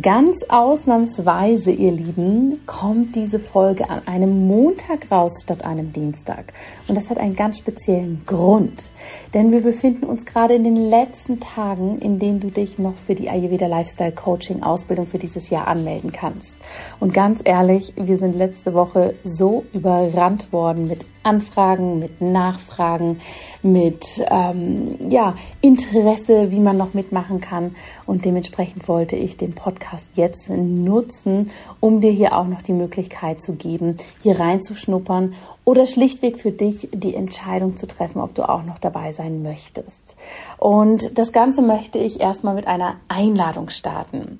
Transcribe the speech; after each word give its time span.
Ganz 0.00 0.36
ausnahmsweise, 0.48 1.70
ihr 1.70 1.92
Lieben, 1.92 2.60
kommt 2.66 3.16
diese 3.16 3.38
Folge 3.38 3.88
an 3.88 4.02
einem 4.06 4.46
Montag 4.46 5.10
raus 5.10 5.40
statt 5.42 5.64
einem 5.64 5.92
Dienstag. 5.92 6.52
Und 6.86 6.96
das 6.96 7.08
hat 7.08 7.18
einen 7.18 7.34
ganz 7.34 7.58
speziellen 7.58 8.22
Grund. 8.26 8.90
Denn 9.32 9.52
wir 9.52 9.62
befinden 9.62 10.04
uns 10.04 10.26
gerade 10.26 10.54
in 10.54 10.64
den 10.64 10.76
letzten 10.76 11.40
Tagen, 11.40 11.98
in 11.98 12.18
denen 12.18 12.40
du 12.40 12.50
dich 12.50 12.78
noch 12.78 12.96
für 13.06 13.14
die 13.14 13.30
Ayurveda 13.30 13.66
Lifestyle 13.66 14.12
Coaching 14.12 14.62
Ausbildung 14.62 15.06
für 15.06 15.18
dieses 15.18 15.48
Jahr 15.48 15.66
anmelden 15.66 16.12
kannst. 16.12 16.54
Und 17.00 17.14
ganz 17.14 17.40
ehrlich, 17.44 17.94
wir 17.96 18.18
sind 18.18 18.36
letzte 18.36 18.74
Woche 18.74 19.14
so 19.24 19.64
überrannt 19.72 20.52
worden 20.52 20.88
mit 20.88 21.06
Anfragen, 21.26 21.98
mit 21.98 22.20
Nachfragen, 22.20 23.18
mit 23.62 24.24
ähm, 24.30 25.10
ja, 25.10 25.34
Interesse, 25.60 26.50
wie 26.52 26.60
man 26.60 26.76
noch 26.76 26.94
mitmachen 26.94 27.40
kann. 27.40 27.74
Und 28.06 28.24
dementsprechend 28.24 28.88
wollte 28.88 29.16
ich 29.16 29.36
den 29.36 29.52
Podcast 29.52 30.06
jetzt 30.14 30.48
nutzen, 30.48 31.50
um 31.80 32.00
dir 32.00 32.12
hier 32.12 32.36
auch 32.36 32.46
noch 32.46 32.62
die 32.62 32.72
Möglichkeit 32.72 33.42
zu 33.42 33.54
geben, 33.54 33.96
hier 34.22 34.38
reinzuschnuppern 34.38 35.34
oder 35.64 35.86
schlichtweg 35.86 36.38
für 36.38 36.52
dich 36.52 36.88
die 36.92 37.14
Entscheidung 37.14 37.76
zu 37.76 37.86
treffen, 37.86 38.20
ob 38.20 38.34
du 38.34 38.48
auch 38.48 38.62
noch 38.62 38.78
dabei 38.78 39.12
sein 39.12 39.42
möchtest. 39.42 40.14
Und 40.58 41.18
das 41.18 41.32
Ganze 41.32 41.60
möchte 41.60 41.98
ich 41.98 42.20
erstmal 42.20 42.54
mit 42.54 42.68
einer 42.68 42.94
Einladung 43.08 43.68
starten. 43.70 44.38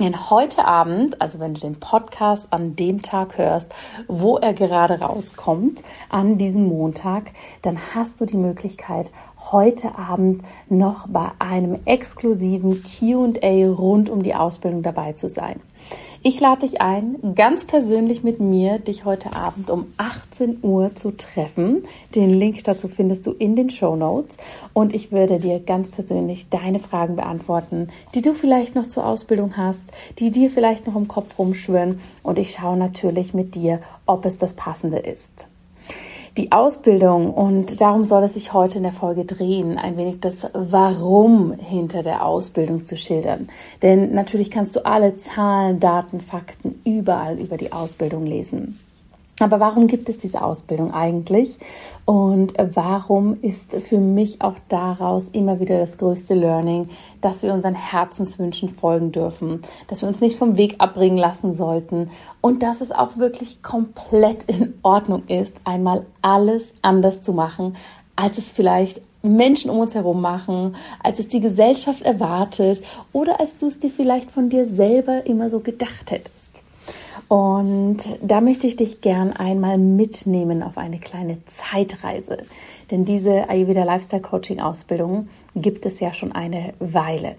Denn 0.00 0.30
heute 0.30 0.64
Abend, 0.64 1.20
also 1.20 1.40
wenn 1.40 1.52
du 1.52 1.60
den 1.60 1.78
Podcast 1.78 2.48
an 2.50 2.74
dem 2.74 3.02
Tag 3.02 3.36
hörst, 3.36 3.68
wo 4.08 4.38
er 4.38 4.54
gerade 4.54 4.98
rauskommt, 4.98 5.82
an 6.08 6.38
diesem 6.38 6.68
Montag, 6.68 7.32
dann 7.60 7.78
hast 7.94 8.18
du 8.18 8.24
die 8.24 8.38
Möglichkeit, 8.38 9.10
heute 9.52 9.98
Abend 9.98 10.42
noch 10.70 11.06
bei 11.06 11.32
einem 11.38 11.80
exklusiven 11.84 12.82
QA 12.82 13.68
rund 13.70 14.08
um 14.08 14.22
die 14.22 14.34
Ausbildung 14.34 14.82
dabei 14.82 15.12
zu 15.12 15.28
sein. 15.28 15.60
Ich 16.22 16.38
lade 16.38 16.66
dich 16.66 16.82
ein, 16.82 17.34
ganz 17.34 17.64
persönlich 17.64 18.22
mit 18.22 18.40
mir, 18.40 18.78
dich 18.78 19.06
heute 19.06 19.34
Abend 19.34 19.70
um 19.70 19.86
18 19.96 20.58
Uhr 20.60 20.94
zu 20.94 21.16
treffen. 21.16 21.84
Den 22.14 22.38
Link 22.38 22.62
dazu 22.64 22.88
findest 22.88 23.26
du 23.26 23.32
in 23.32 23.56
den 23.56 23.70
Show 23.70 23.96
Notes. 23.96 24.36
Und 24.74 24.94
ich 24.94 25.12
würde 25.12 25.38
dir 25.38 25.60
ganz 25.60 25.88
persönlich 25.88 26.50
deine 26.50 26.78
Fragen 26.78 27.16
beantworten, 27.16 27.88
die 28.14 28.20
du 28.20 28.34
vielleicht 28.34 28.74
noch 28.74 28.86
zur 28.86 29.06
Ausbildung 29.06 29.56
hast, 29.56 29.86
die 30.18 30.30
dir 30.30 30.50
vielleicht 30.50 30.86
noch 30.86 30.96
im 30.96 31.08
Kopf 31.08 31.38
rumschwirren. 31.38 32.00
Und 32.22 32.38
ich 32.38 32.52
schaue 32.52 32.76
natürlich 32.76 33.34
mit 33.34 33.54
dir, 33.54 33.80
ob 34.06 34.24
es 34.24 34.38
das 34.38 34.54
Passende 34.54 34.98
ist 34.98 35.46
die 36.36 36.52
Ausbildung 36.52 37.32
und 37.32 37.80
darum 37.80 38.04
soll 38.04 38.22
es 38.22 38.34
sich 38.34 38.52
heute 38.52 38.78
in 38.78 38.84
der 38.84 38.92
Folge 38.92 39.24
drehen, 39.24 39.78
ein 39.78 39.96
wenig 39.96 40.20
das 40.20 40.48
Warum 40.52 41.52
hinter 41.52 42.02
der 42.02 42.24
Ausbildung 42.24 42.86
zu 42.86 42.96
schildern. 42.96 43.48
Denn 43.82 44.14
natürlich 44.14 44.50
kannst 44.50 44.76
du 44.76 44.86
alle 44.86 45.16
Zahlen, 45.16 45.80
Daten, 45.80 46.20
Fakten 46.20 46.80
überall 46.84 47.38
über 47.38 47.56
die 47.56 47.72
Ausbildung 47.72 48.26
lesen. 48.26 48.78
Aber 49.40 49.58
warum 49.58 49.86
gibt 49.86 50.08
es 50.08 50.18
diese 50.18 50.42
Ausbildung 50.42 50.92
eigentlich? 50.92 51.58
Und 52.10 52.54
warum 52.74 53.38
ist 53.40 53.72
für 53.72 54.00
mich 54.00 54.42
auch 54.42 54.56
daraus 54.68 55.28
immer 55.28 55.60
wieder 55.60 55.78
das 55.78 55.96
größte 55.96 56.34
Learning, 56.34 56.88
dass 57.20 57.44
wir 57.44 57.54
unseren 57.54 57.76
Herzenswünschen 57.76 58.68
folgen 58.68 59.12
dürfen, 59.12 59.62
dass 59.86 60.02
wir 60.02 60.08
uns 60.08 60.20
nicht 60.20 60.36
vom 60.36 60.56
Weg 60.56 60.74
abbringen 60.78 61.18
lassen 61.18 61.54
sollten 61.54 62.10
und 62.40 62.64
dass 62.64 62.80
es 62.80 62.90
auch 62.90 63.16
wirklich 63.18 63.62
komplett 63.62 64.42
in 64.48 64.74
Ordnung 64.82 65.22
ist, 65.28 65.54
einmal 65.62 66.04
alles 66.20 66.72
anders 66.82 67.22
zu 67.22 67.32
machen, 67.32 67.76
als 68.16 68.38
es 68.38 68.50
vielleicht 68.50 69.00
Menschen 69.22 69.70
um 69.70 69.78
uns 69.78 69.94
herum 69.94 70.20
machen, 70.20 70.74
als 71.04 71.20
es 71.20 71.28
die 71.28 71.38
Gesellschaft 71.38 72.02
erwartet 72.02 72.82
oder 73.12 73.38
als 73.38 73.60
du 73.60 73.68
es 73.68 73.78
dir 73.78 73.90
vielleicht 73.92 74.32
von 74.32 74.48
dir 74.48 74.66
selber 74.66 75.26
immer 75.26 75.48
so 75.48 75.60
gedacht 75.60 76.10
hättest. 76.10 76.39
Und 77.30 77.98
da 78.22 78.40
möchte 78.40 78.66
ich 78.66 78.74
dich 78.74 79.02
gern 79.02 79.32
einmal 79.32 79.78
mitnehmen 79.78 80.64
auf 80.64 80.76
eine 80.76 80.98
kleine 80.98 81.38
Zeitreise. 81.46 82.38
Denn 82.90 83.04
diese 83.04 83.48
Ayurveda 83.48 83.84
Lifestyle 83.84 84.20
Coaching 84.20 84.58
Ausbildung 84.58 85.28
gibt 85.54 85.86
es 85.86 86.00
ja 86.00 86.12
schon 86.12 86.32
eine 86.32 86.74
Weile. 86.80 87.36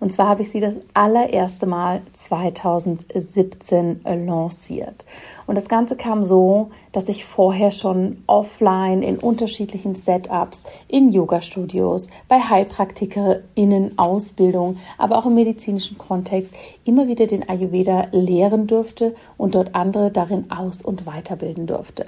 Und 0.00 0.12
zwar 0.12 0.28
habe 0.28 0.42
ich 0.42 0.50
sie 0.50 0.60
das 0.60 0.74
allererste 0.94 1.66
Mal 1.66 2.02
2017 2.14 4.00
lanciert. 4.04 5.04
Und 5.46 5.54
das 5.54 5.68
Ganze 5.68 5.96
kam 5.96 6.22
so, 6.22 6.70
dass 6.92 7.08
ich 7.08 7.24
vorher 7.24 7.70
schon 7.70 8.22
offline 8.26 9.02
in 9.02 9.18
unterschiedlichen 9.18 9.94
Setups, 9.94 10.64
in 10.88 11.10
Yoga-Studios, 11.10 12.08
bei 12.28 12.38
HeilpraktikerInnen 12.38 13.98
Ausbildung, 13.98 14.76
aber 14.98 15.16
auch 15.16 15.26
im 15.26 15.34
medizinischen 15.34 15.98
Kontext 15.98 16.54
immer 16.84 17.08
wieder 17.08 17.26
den 17.26 17.48
Ayurveda 17.48 18.08
lehren 18.12 18.66
durfte 18.66 19.14
und 19.36 19.54
dort 19.54 19.74
andere 19.74 20.10
darin 20.10 20.50
aus- 20.50 20.82
und 20.82 21.06
weiterbilden 21.06 21.66
durfte. 21.66 22.06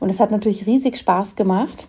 Und 0.00 0.10
es 0.10 0.20
hat 0.20 0.30
natürlich 0.30 0.66
riesig 0.66 0.96
Spaß 0.96 1.36
gemacht 1.36 1.88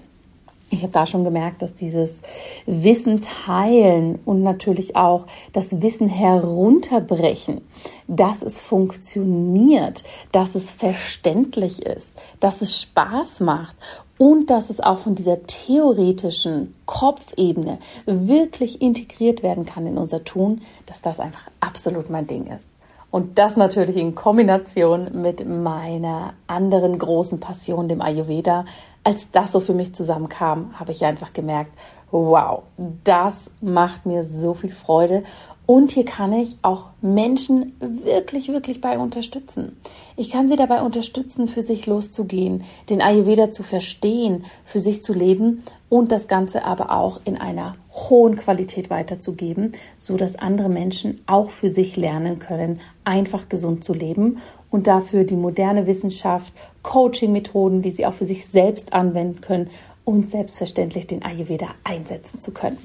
ich 0.70 0.84
habe 0.84 0.92
da 0.92 1.08
schon 1.08 1.24
gemerkt, 1.24 1.62
dass 1.62 1.74
dieses 1.74 2.22
Wissen 2.66 3.22
teilen 3.22 4.20
und 4.26 4.44
natürlich 4.44 4.96
auch 4.96 5.26
das 5.54 5.82
Wissen 5.82 6.08
herunterbrechen, 6.08 7.62
dass 8.08 8.42
es 8.42 8.60
funktioniert, 8.60 10.04
dass 10.32 10.56
es 10.56 10.72
verständlich 10.72 11.84
ist, 11.84 12.12
dass 12.40 12.62
es 12.62 12.80
Spaß 12.82 13.40
macht 13.40 13.76
und 14.18 14.50
dass 14.50 14.70
es 14.70 14.80
auch 14.80 15.00
von 15.00 15.16
dieser 15.16 15.44
theoretischen 15.48 16.76
Kopfebene 16.86 17.80
wirklich 18.06 18.82
integriert 18.82 19.42
werden 19.42 19.66
kann 19.66 19.88
in 19.88 19.98
unser 19.98 20.24
Tun, 20.24 20.62
dass 20.86 21.02
das 21.02 21.20
einfach 21.20 21.50
absolut 21.62 22.10
mein 22.10 22.28
Ding 22.28 22.48
ist. 22.48 22.68
Und 23.12 23.40
das 23.40 23.58
natürlich 23.58 23.96
in 23.96 24.14
Kombination 24.14 25.22
mit 25.22 25.48
meiner 25.48 26.34
anderen 26.46 26.98
großen 26.98 27.40
Passion, 27.40 27.88
dem 27.88 28.02
Ayurveda. 28.02 28.66
Als 29.10 29.32
das 29.32 29.54
so 29.54 29.60
für 29.60 29.74
mich 29.74 29.96
zusammenkam, 29.96 30.80
habe 30.80 30.92
ich 30.92 31.04
einfach 31.04 31.34
gemerkt, 31.34 31.72
wow, 32.12 32.62
das 33.04 33.34
macht 33.60 34.06
mir 34.06 34.24
so 34.24 34.54
viel 34.54 34.70
Freude. 34.70 35.24
Und 35.66 35.90
hier 35.90 36.06
kann 36.06 36.32
ich 36.32 36.58
auch 36.62 36.90
Menschen 37.02 37.74
wirklich, 37.80 38.50
wirklich 38.50 38.82
bei 38.82 39.00
unterstützen. 39.00 39.78
Ich 40.16 40.30
kann 40.30 40.48
sie 40.48 40.58
dabei 40.58 40.84
unterstützen, 40.84 41.48
für 41.48 41.64
sich 41.64 41.88
loszugehen, 41.88 42.66
den 42.92 43.02
Ayurveda 43.02 43.50
zu 43.50 43.64
verstehen, 43.64 44.46
für 44.64 44.80
sich 44.80 45.02
zu 45.02 45.14
leben 45.14 45.64
und 45.90 46.12
das 46.12 46.28
Ganze 46.28 46.64
aber 46.64 46.92
auch 46.92 47.20
in 47.26 47.36
einer 47.36 47.78
hohen 47.92 48.36
Qualität 48.36 48.92
weiterzugeben, 48.92 49.72
so 49.98 50.18
dass 50.18 50.36
andere 50.36 50.70
Menschen 50.70 51.22
auch 51.26 51.50
für 51.50 51.72
sich 51.72 51.98
lernen 51.98 52.38
können, 52.38 52.80
einfach 53.04 53.50
gesund 53.50 53.84
zu 53.84 53.96
leben 53.96 54.38
und 54.72 54.88
dafür 54.88 55.24
die 55.24 55.36
moderne 55.36 55.88
Wissenschaft, 55.88 56.54
Coaching-Methoden, 56.84 57.82
die 57.82 57.92
sie 57.92 58.06
auch 58.06 58.14
für 58.14 58.26
sich 58.26 58.48
selbst 58.48 58.94
anwenden 58.94 59.42
können 59.42 59.70
und 60.06 60.30
selbstverständlich 60.30 61.08
den 61.08 61.24
Ayurveda 61.24 61.68
einsetzen 61.84 62.42
zu 62.42 62.52
können. 62.52 62.78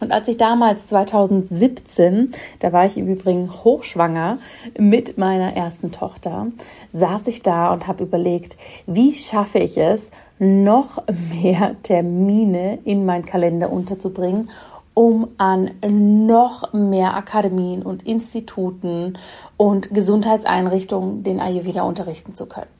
Und 0.00 0.12
als 0.12 0.28
ich 0.28 0.36
damals 0.36 0.88
2017, 0.88 2.34
da 2.58 2.72
war 2.72 2.84
ich 2.84 2.98
im 2.98 3.08
Übrigen 3.08 3.50
hochschwanger 3.64 4.38
mit 4.78 5.16
meiner 5.16 5.56
ersten 5.56 5.92
Tochter, 5.92 6.48
saß 6.92 7.26
ich 7.28 7.42
da 7.42 7.72
und 7.72 7.86
habe 7.86 8.04
überlegt, 8.04 8.58
wie 8.86 9.14
schaffe 9.14 9.60
ich 9.60 9.78
es, 9.78 10.10
noch 10.38 11.02
mehr 11.32 11.76
Termine 11.82 12.80
in 12.84 13.06
meinen 13.06 13.24
Kalender 13.24 13.70
unterzubringen, 13.70 14.50
um 14.94 15.28
an 15.38 15.72
noch 15.82 16.72
mehr 16.72 17.14
Akademien 17.14 17.82
und 17.82 18.06
Instituten 18.06 19.18
und 19.56 19.92
Gesundheitseinrichtungen 19.92 21.24
den 21.24 21.40
Ayurveda 21.40 21.82
unterrichten 21.82 22.34
zu 22.34 22.46
können. 22.46 22.70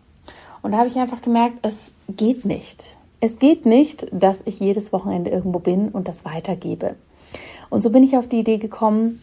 Und 0.62 0.72
da 0.72 0.78
habe 0.78 0.88
ich 0.88 0.96
einfach 0.96 1.20
gemerkt, 1.20 1.58
es 1.62 1.92
geht 2.08 2.44
nicht. 2.44 2.82
Es 3.20 3.38
geht 3.38 3.66
nicht, 3.66 4.06
dass 4.12 4.38
ich 4.44 4.60
jedes 4.60 4.92
Wochenende 4.92 5.30
irgendwo 5.30 5.58
bin 5.58 5.88
und 5.88 6.08
das 6.08 6.24
weitergebe. 6.24 6.94
Und 7.68 7.82
so 7.82 7.90
bin 7.90 8.02
ich 8.02 8.16
auf 8.16 8.28
die 8.28 8.40
Idee 8.40 8.58
gekommen, 8.58 9.20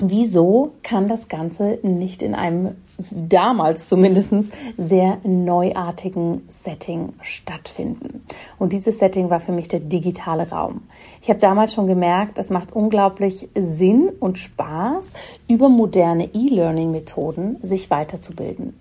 wieso 0.00 0.72
kann 0.82 1.08
das 1.08 1.28
Ganze 1.28 1.78
nicht 1.82 2.22
in 2.22 2.34
einem 2.34 2.76
damals 3.10 3.88
zumindest 3.88 4.32
sehr 4.76 5.18
neuartigen 5.24 6.42
Setting 6.48 7.14
stattfinden. 7.22 8.24
Und 8.58 8.72
dieses 8.72 8.98
Setting 8.98 9.30
war 9.30 9.40
für 9.40 9.52
mich 9.52 9.68
der 9.68 9.80
digitale 9.80 10.50
Raum. 10.50 10.82
Ich 11.22 11.30
habe 11.30 11.40
damals 11.40 11.72
schon 11.72 11.86
gemerkt, 11.86 12.38
es 12.38 12.50
macht 12.50 12.72
unglaublich 12.72 13.48
Sinn 13.54 14.10
und 14.20 14.38
Spaß, 14.38 15.10
über 15.48 15.68
moderne 15.68 16.30
E-Learning-Methoden 16.34 17.58
sich 17.62 17.90
weiterzubilden. 17.90 18.74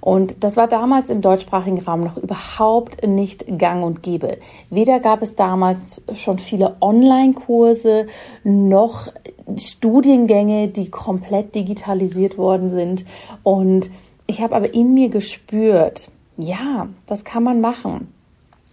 Und 0.00 0.44
das 0.44 0.56
war 0.56 0.68
damals 0.68 1.10
im 1.10 1.20
deutschsprachigen 1.20 1.80
Raum 1.80 2.02
noch 2.02 2.16
überhaupt 2.16 3.06
nicht 3.06 3.58
gang 3.58 3.84
und 3.84 4.02
gäbe. 4.02 4.38
Weder 4.70 5.00
gab 5.00 5.22
es 5.22 5.34
damals 5.34 6.02
schon 6.14 6.38
viele 6.38 6.76
Online-Kurse 6.80 8.06
noch 8.44 9.08
Studiengänge, 9.56 10.68
die 10.68 10.90
komplett 10.90 11.54
digitalisiert 11.54 12.38
worden 12.38 12.70
sind. 12.70 13.04
Und 13.42 13.90
ich 14.26 14.42
habe 14.42 14.54
aber 14.56 14.74
in 14.74 14.94
mir 14.94 15.08
gespürt, 15.08 16.10
ja, 16.36 16.88
das 17.06 17.24
kann 17.24 17.42
man 17.42 17.60
machen. 17.60 18.12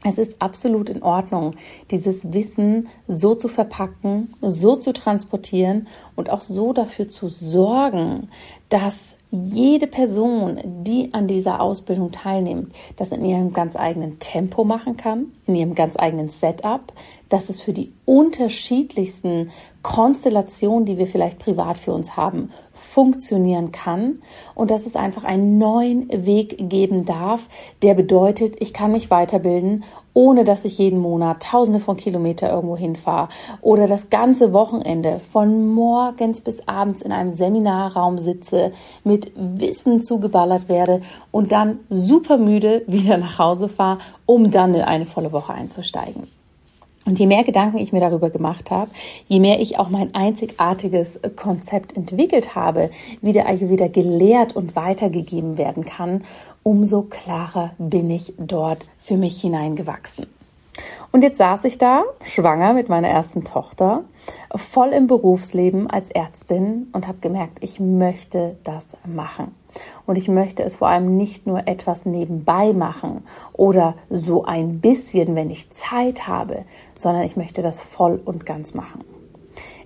Es 0.06 0.18
ist 0.18 0.42
absolut 0.42 0.90
in 0.90 1.02
Ordnung, 1.02 1.56
dieses 1.90 2.34
Wissen 2.34 2.90
so 3.08 3.36
zu 3.36 3.48
verpacken, 3.48 4.34
so 4.42 4.76
zu 4.76 4.92
transportieren 4.92 5.88
und 6.16 6.30
auch 6.30 6.42
so 6.42 6.74
dafür 6.74 7.08
zu 7.08 7.30
sorgen, 7.30 8.28
dass 8.68 9.16
jede 9.32 9.88
Person, 9.88 10.60
die 10.84 11.14
an 11.14 11.28
dieser 11.28 11.62
Ausbildung 11.62 12.12
teilnimmt, 12.12 12.74
das 12.98 13.12
in 13.14 13.24
ihrem 13.24 13.54
ganz 13.54 13.76
eigenen 13.76 14.20
Tempo 14.20 14.66
machen 14.66 14.98
kann, 14.98 15.32
in 15.48 15.56
ihrem 15.56 15.74
ganz 15.74 15.98
eigenen 15.98 16.30
Setup, 16.30 16.92
dass 17.30 17.50
es 17.50 17.62
für 17.62 17.74
die 17.74 17.94
unterschiedlichsten 18.06 19.52
Konstellationen, 19.82 20.86
die 20.86 20.98
wir 20.98 21.08
vielleicht 21.08 21.40
privat 21.40 21.78
für 21.78 21.94
uns 21.94 22.18
haben, 22.18 22.48
funktionieren 22.84 23.72
kann 23.72 24.22
und 24.56 24.72
dass 24.72 24.86
es 24.86 24.96
einfach 24.96 25.24
einen 25.24 25.58
neuen 25.58 26.10
Weg 26.26 26.70
geben 26.70 27.06
darf, 27.06 27.48
der 27.82 27.94
bedeutet, 27.94 28.56
ich 28.60 28.74
kann 28.74 28.92
mich 28.92 29.10
weiterbilden 29.10 29.84
ohne 30.14 30.44
dass 30.44 30.66
ich 30.66 30.78
jeden 30.78 31.00
Monat 31.00 31.44
tausende 31.44 31.80
von 31.80 31.98
Kilometer 31.98 32.50
irgendwo 32.52 32.78
hinfahre 32.78 33.30
oder 33.62 33.88
das 33.88 34.10
ganze 34.10 34.54
Wochenende 34.54 35.20
von 35.32 35.74
morgens 35.74 36.42
bis 36.42 36.68
abends 36.68 37.02
in 37.02 37.12
einem 37.12 37.32
Seminarraum 37.32 38.20
sitze, 38.20 38.72
mit 39.04 39.32
Wissen 39.36 40.04
zugeballert 40.04 40.70
werde 40.70 41.02
und 41.32 41.52
dann 41.52 41.80
super 41.90 42.38
müde 42.38 42.84
wieder 42.88 43.18
nach 43.18 43.40
Hause 43.40 43.70
fahre, 43.70 44.00
um 44.26 44.52
dann 44.52 44.74
in 44.74 44.82
eine 44.82 45.06
volle 45.06 45.32
Woche 45.32 45.54
einzusteigen. 45.54 46.28
Und 47.06 47.20
je 47.20 47.28
mehr 47.28 47.44
Gedanken 47.44 47.78
ich 47.78 47.92
mir 47.92 48.00
darüber 48.00 48.30
gemacht 48.30 48.72
habe, 48.72 48.90
je 49.28 49.40
mehr 49.40 49.60
ich 49.60 49.78
auch 49.78 49.90
mein 49.90 50.16
einzigartiges 50.16 51.20
Konzept 51.36 51.98
entwickelt 51.98 52.56
habe, 52.56 52.90
wie 53.22 53.34
der 53.34 53.48
Ayurveda 53.48 53.88
gelehrt 53.88 54.56
und 54.56 54.76
weitergegeben 54.76 55.58
werden 55.58 55.84
kann, 55.84 56.24
umso 56.64 57.02
klarer 57.02 57.72
bin 57.78 58.10
ich 58.10 58.34
dort 58.38 58.86
für 59.00 59.18
mich 59.18 59.42
hineingewachsen. 59.42 60.28
Und 61.12 61.22
jetzt 61.22 61.38
saß 61.38 61.66
ich 61.66 61.78
da, 61.78 62.04
schwanger 62.24 62.74
mit 62.74 62.90
meiner 62.90 63.10
ersten 63.10 63.44
Tochter, 63.44 64.04
voll 64.56 64.90
im 64.90 65.08
Berufsleben 65.08 65.90
als 65.90 66.10
Ärztin 66.10 66.88
und 66.94 67.08
habe 67.08 67.20
gemerkt, 67.20 67.58
ich 67.62 67.80
möchte 67.80 68.56
das 68.64 68.88
machen. 69.06 69.54
Und 70.06 70.18
ich 70.18 70.28
möchte 70.28 70.64
es 70.64 70.76
vor 70.76 70.88
allem 70.88 71.18
nicht 71.18 71.48
nur 71.48 71.68
etwas 71.68 72.06
nebenbei 72.06 72.74
machen 72.74 73.24
oder 73.54 73.96
so 74.10 74.46
ein 74.46 74.80
bisschen, 74.80 75.36
wenn 75.36 75.50
ich 75.50 75.72
Zeit 75.72 76.28
habe, 76.28 76.66
sondern 76.96 77.24
ich 77.24 77.36
möchte 77.36 77.62
das 77.62 77.82
voll 77.82 78.22
und 78.24 78.46
ganz 78.46 78.74
machen. 78.74 79.04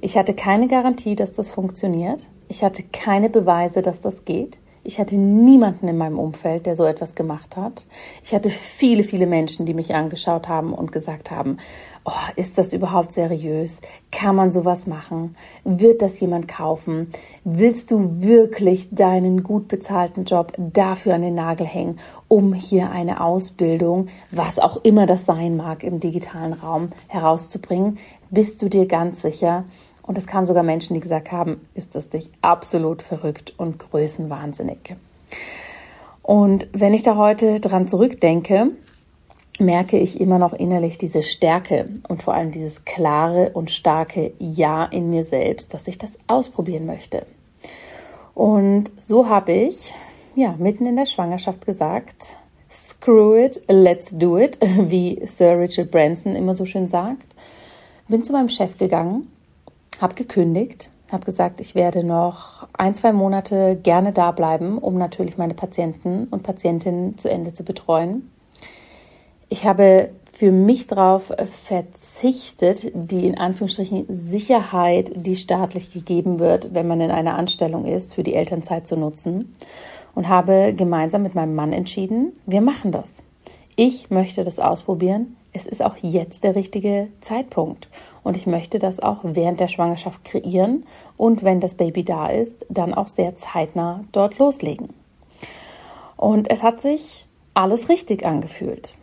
Ich 0.01 0.17
hatte 0.17 0.33
keine 0.33 0.67
Garantie, 0.67 1.15
dass 1.15 1.33
das 1.33 1.49
funktioniert. 1.49 2.27
Ich 2.47 2.63
hatte 2.63 2.83
keine 2.83 3.29
Beweise, 3.29 3.81
dass 3.81 3.99
das 4.01 4.25
geht. 4.25 4.57
Ich 4.87 5.01
hatte 5.01 5.17
niemanden 5.17 5.89
in 5.89 5.97
meinem 5.97 6.17
Umfeld, 6.17 6.65
der 6.65 6.77
so 6.77 6.85
etwas 6.85 7.13
gemacht 7.13 7.57
hat. 7.57 7.85
Ich 8.23 8.33
hatte 8.33 8.49
viele, 8.49 9.03
viele 9.03 9.27
Menschen, 9.27 9.65
die 9.65 9.73
mich 9.73 9.93
angeschaut 9.93 10.47
haben 10.47 10.71
und 10.71 10.93
gesagt 10.93 11.29
haben, 11.29 11.57
oh, 12.05 12.13
ist 12.37 12.57
das 12.57 12.71
überhaupt 12.71 13.11
seriös? 13.11 13.81
Kann 14.13 14.37
man 14.37 14.53
sowas 14.53 14.87
machen? 14.87 15.35
Wird 15.65 16.01
das 16.01 16.17
jemand 16.21 16.47
kaufen? 16.47 17.11
Willst 17.43 17.91
du 17.91 18.21
wirklich 18.21 18.87
deinen 18.91 19.43
gut 19.43 19.67
bezahlten 19.67 20.23
Job 20.23 20.53
dafür 20.55 21.15
an 21.15 21.21
den 21.21 21.35
Nagel 21.35 21.67
hängen, 21.67 21.99
um 22.29 22.53
hier 22.53 22.89
eine 22.89 23.19
Ausbildung, 23.19 24.07
was 24.31 24.57
auch 24.57 24.77
immer 24.85 25.05
das 25.05 25.25
sein 25.25 25.57
mag, 25.57 25.83
im 25.83 25.99
digitalen 25.99 26.53
Raum 26.53 26.91
herauszubringen? 27.09 27.97
Bist 28.29 28.61
du 28.61 28.69
dir 28.69 28.85
ganz 28.85 29.21
sicher? 29.21 29.65
Und 30.07 30.17
es 30.17 30.25
kamen 30.25 30.45
sogar 30.45 30.63
Menschen, 30.63 30.93
die 30.93 31.01
gesagt 31.01 31.33
haben, 31.33 31.67
ist 31.75 31.93
das 31.93 32.09
dich 32.09 32.31
absolut 32.41 33.01
verrückt 33.01 33.53
und 33.57 33.77
größenwahnsinnig. 33.77 34.95
Und 36.23 36.67
wenn 36.71 36.93
ich 36.93 37.03
da 37.03 37.17
heute 37.17 37.59
dran 37.59 37.89
zurückdenke, 37.89 38.71
merke 39.59 39.99
ich 39.99 40.21
immer 40.21 40.39
noch 40.39 40.53
innerlich 40.53 40.97
diese 40.97 41.23
Stärke 41.23 41.89
und 42.07 42.23
vor 42.23 42.33
allem 42.33 42.51
dieses 42.51 42.85
klare 42.85 43.51
und 43.53 43.69
starke 43.69 44.31
Ja 44.39 44.85
in 44.85 45.09
mir 45.09 45.25
selbst, 45.25 45.73
dass 45.73 45.87
ich 45.87 45.97
das 45.97 46.17
ausprobieren 46.27 46.85
möchte. 46.85 47.25
Und 48.33 48.91
so 49.01 49.27
habe 49.27 49.51
ich, 49.51 49.93
ja, 50.35 50.55
mitten 50.57 50.85
in 50.85 50.95
der 50.95 51.05
Schwangerschaft 51.05 51.65
gesagt, 51.65 52.35
screw 52.71 53.35
it, 53.35 53.61
let's 53.67 54.17
do 54.17 54.37
it, 54.37 54.57
wie 54.61 55.21
Sir 55.25 55.59
Richard 55.59 55.91
Branson 55.91 56.35
immer 56.35 56.55
so 56.55 56.65
schön 56.65 56.87
sagt. 56.87 57.25
Bin 58.07 58.23
zu 58.23 58.31
meinem 58.31 58.49
Chef 58.49 58.77
gegangen 58.77 59.27
habe 60.01 60.15
gekündigt, 60.15 60.89
habe 61.11 61.25
gesagt, 61.25 61.59
ich 61.61 61.75
werde 61.75 62.03
noch 62.03 62.67
ein, 62.73 62.95
zwei 62.95 63.13
Monate 63.13 63.77
gerne 63.81 64.11
da 64.11 64.31
bleiben, 64.31 64.77
um 64.77 64.97
natürlich 64.97 65.37
meine 65.37 65.53
Patienten 65.53 66.27
und 66.29 66.43
Patientinnen 66.43 67.17
zu 67.17 67.29
Ende 67.29 67.53
zu 67.53 67.63
betreuen. 67.63 68.29
Ich 69.49 69.65
habe 69.65 70.09
für 70.33 70.51
mich 70.51 70.85
darauf 70.85 71.33
verzichtet, 71.51 72.91
die 72.93 73.25
in 73.25 73.39
Anführungsstrichen 73.39 74.05
Sicherheit, 74.07 75.11
die 75.15 75.35
staatlich 75.35 75.91
gegeben 75.91 76.37
wird, 76.37 76.75
wenn 76.75 76.87
man 76.87 77.01
in 77.01 77.09
einer 77.09 77.35
Anstellung 77.35 77.85
ist, 77.85 78.13
für 78.13 78.21
die 78.21 78.35
Elternzeit 78.35 78.87
zu 78.87 78.97
nutzen 78.97 79.55
und 80.13 80.29
habe 80.29 80.73
gemeinsam 80.77 81.23
mit 81.23 81.33
meinem 81.33 81.55
Mann 81.55 81.73
entschieden, 81.73 82.33
wir 82.45 82.61
machen 82.61 82.91
das. 82.91 83.23
Ich 83.75 84.11
möchte 84.11 84.43
das 84.43 84.59
ausprobieren. 84.59 85.37
Es 85.53 85.65
ist 85.65 85.83
auch 85.83 85.95
jetzt 85.97 86.43
der 86.43 86.55
richtige 86.55 87.07
Zeitpunkt. 87.21 87.87
Und 88.27 88.35
ich 88.35 88.45
möchte 88.45 88.77
das 88.77 88.99
auch 88.99 89.19
während 89.23 89.61
der 89.61 89.69
Schwangerschaft 89.69 90.25
kreieren 90.25 90.85
und 91.15 91.45
wenn 91.45 91.61
das 91.61 91.75
Baby 91.75 92.03
da 92.03 92.27
ist, 92.27 92.65
dann 92.67 92.93
auch 92.93 93.07
sehr 93.07 93.37
zeitnah 93.37 94.03
dort 94.11 94.37
loslegen. 94.37 94.89
Und 96.17 96.49
es 96.49 96.61
hat 96.61 96.81
sich 96.81 97.25
alles 97.53 97.87
richtig 97.87 98.25
angefühlt. 98.25 98.95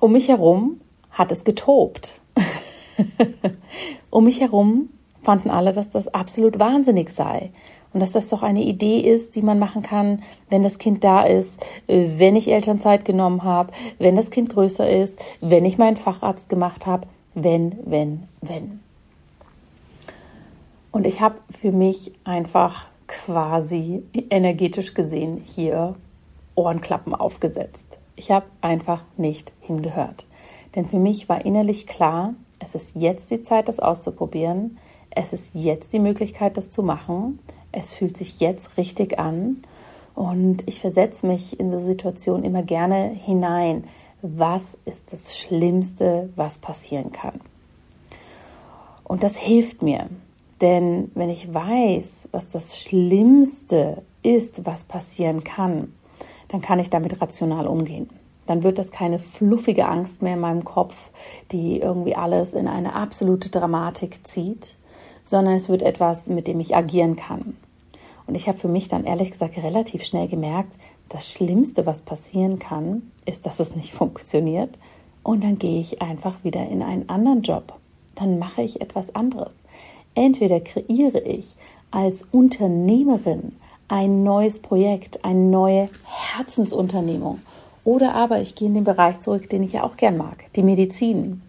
Um 0.00 0.12
mich 0.12 0.28
herum 0.28 0.82
hat 1.10 1.32
es 1.32 1.44
getobt. 1.44 2.20
um 4.10 4.24
mich 4.24 4.42
herum 4.42 4.90
fanden 5.22 5.48
alle, 5.48 5.72
dass 5.72 5.88
das 5.88 6.08
absolut 6.08 6.58
wahnsinnig 6.58 7.08
sei. 7.08 7.50
Und 7.94 8.00
dass 8.00 8.12
das 8.12 8.28
doch 8.28 8.42
eine 8.42 8.62
Idee 8.62 9.00
ist, 9.00 9.34
die 9.34 9.40
man 9.40 9.58
machen 9.58 9.82
kann, 9.82 10.22
wenn 10.50 10.62
das 10.62 10.76
Kind 10.76 11.04
da 11.04 11.22
ist, 11.22 11.58
wenn 11.86 12.36
ich 12.36 12.48
Elternzeit 12.48 13.06
genommen 13.06 13.44
habe, 13.44 13.72
wenn 13.98 14.14
das 14.14 14.30
Kind 14.30 14.50
größer 14.50 14.90
ist, 14.90 15.18
wenn 15.40 15.64
ich 15.64 15.78
meinen 15.78 15.96
Facharzt 15.96 16.50
gemacht 16.50 16.84
habe 16.84 17.06
wenn, 17.44 17.78
wenn, 17.84 18.24
wenn. 18.40 18.80
Und 20.90 21.06
ich 21.06 21.20
habe 21.20 21.36
für 21.50 21.72
mich 21.72 22.12
einfach 22.24 22.86
quasi 23.06 24.02
energetisch 24.30 24.94
gesehen 24.94 25.42
hier 25.44 25.94
Ohrenklappen 26.54 27.14
aufgesetzt. 27.14 27.98
Ich 28.16 28.30
habe 28.30 28.46
einfach 28.60 29.02
nicht 29.16 29.52
hingehört. 29.60 30.26
Denn 30.74 30.86
für 30.86 30.98
mich 30.98 31.28
war 31.28 31.44
innerlich 31.44 31.86
klar, 31.86 32.34
es 32.58 32.74
ist 32.74 32.96
jetzt 32.96 33.30
die 33.30 33.42
Zeit, 33.42 33.68
das 33.68 33.78
auszuprobieren. 33.78 34.78
Es 35.10 35.32
ist 35.32 35.54
jetzt 35.54 35.92
die 35.92 36.00
Möglichkeit, 36.00 36.56
das 36.56 36.70
zu 36.70 36.82
machen. 36.82 37.38
Es 37.72 37.92
fühlt 37.92 38.16
sich 38.16 38.40
jetzt 38.40 38.76
richtig 38.76 39.18
an. 39.18 39.62
Und 40.14 40.66
ich 40.66 40.80
versetze 40.80 41.26
mich 41.26 41.60
in 41.60 41.70
so 41.70 41.78
Situationen 41.78 42.44
immer 42.44 42.62
gerne 42.62 43.10
hinein 43.10 43.84
was 44.22 44.76
ist 44.84 45.12
das 45.12 45.38
Schlimmste, 45.38 46.30
was 46.36 46.58
passieren 46.58 47.12
kann. 47.12 47.40
Und 49.04 49.22
das 49.22 49.36
hilft 49.36 49.82
mir, 49.82 50.08
denn 50.60 51.10
wenn 51.14 51.30
ich 51.30 51.52
weiß, 51.52 52.28
was 52.32 52.48
das 52.48 52.78
Schlimmste 52.78 54.02
ist, 54.22 54.66
was 54.66 54.84
passieren 54.84 55.44
kann, 55.44 55.94
dann 56.48 56.60
kann 56.60 56.78
ich 56.78 56.90
damit 56.90 57.20
rational 57.20 57.66
umgehen. 57.66 58.10
Dann 58.46 58.62
wird 58.62 58.78
das 58.78 58.90
keine 58.90 59.18
fluffige 59.18 59.86
Angst 59.86 60.22
mehr 60.22 60.34
in 60.34 60.40
meinem 60.40 60.64
Kopf, 60.64 60.94
die 61.52 61.80
irgendwie 61.80 62.16
alles 62.16 62.54
in 62.54 62.66
eine 62.66 62.94
absolute 62.94 63.50
Dramatik 63.50 64.26
zieht, 64.26 64.74
sondern 65.22 65.54
es 65.54 65.68
wird 65.68 65.82
etwas, 65.82 66.26
mit 66.26 66.46
dem 66.46 66.58
ich 66.58 66.74
agieren 66.74 67.16
kann. 67.16 67.56
Und 68.26 68.34
ich 68.34 68.48
habe 68.48 68.58
für 68.58 68.68
mich 68.68 68.88
dann 68.88 69.04
ehrlich 69.04 69.30
gesagt 69.30 69.56
relativ 69.58 70.04
schnell 70.04 70.28
gemerkt, 70.28 70.72
das 71.08 71.30
Schlimmste, 71.30 71.86
was 71.86 72.02
passieren 72.02 72.58
kann, 72.58 73.10
ist, 73.24 73.46
dass 73.46 73.60
es 73.60 73.74
nicht 73.74 73.92
funktioniert. 73.94 74.70
Und 75.22 75.44
dann 75.44 75.58
gehe 75.58 75.80
ich 75.80 76.00
einfach 76.00 76.42
wieder 76.42 76.66
in 76.68 76.82
einen 76.82 77.08
anderen 77.08 77.42
Job. 77.42 77.74
Dann 78.14 78.38
mache 78.38 78.62
ich 78.62 78.80
etwas 78.80 79.14
anderes. 79.14 79.54
Entweder 80.14 80.60
kreiere 80.60 81.20
ich 81.20 81.54
als 81.90 82.24
Unternehmerin 82.32 83.52
ein 83.88 84.22
neues 84.22 84.60
Projekt, 84.60 85.24
eine 85.24 85.40
neue 85.40 85.88
Herzensunternehmung. 86.04 87.40
Oder 87.84 88.14
aber 88.14 88.40
ich 88.40 88.54
gehe 88.54 88.68
in 88.68 88.74
den 88.74 88.84
Bereich 88.84 89.20
zurück, 89.20 89.48
den 89.48 89.62
ich 89.62 89.72
ja 89.72 89.84
auch 89.84 89.96
gern 89.96 90.16
mag, 90.16 90.44
die 90.56 90.62
Medizin. 90.62 91.42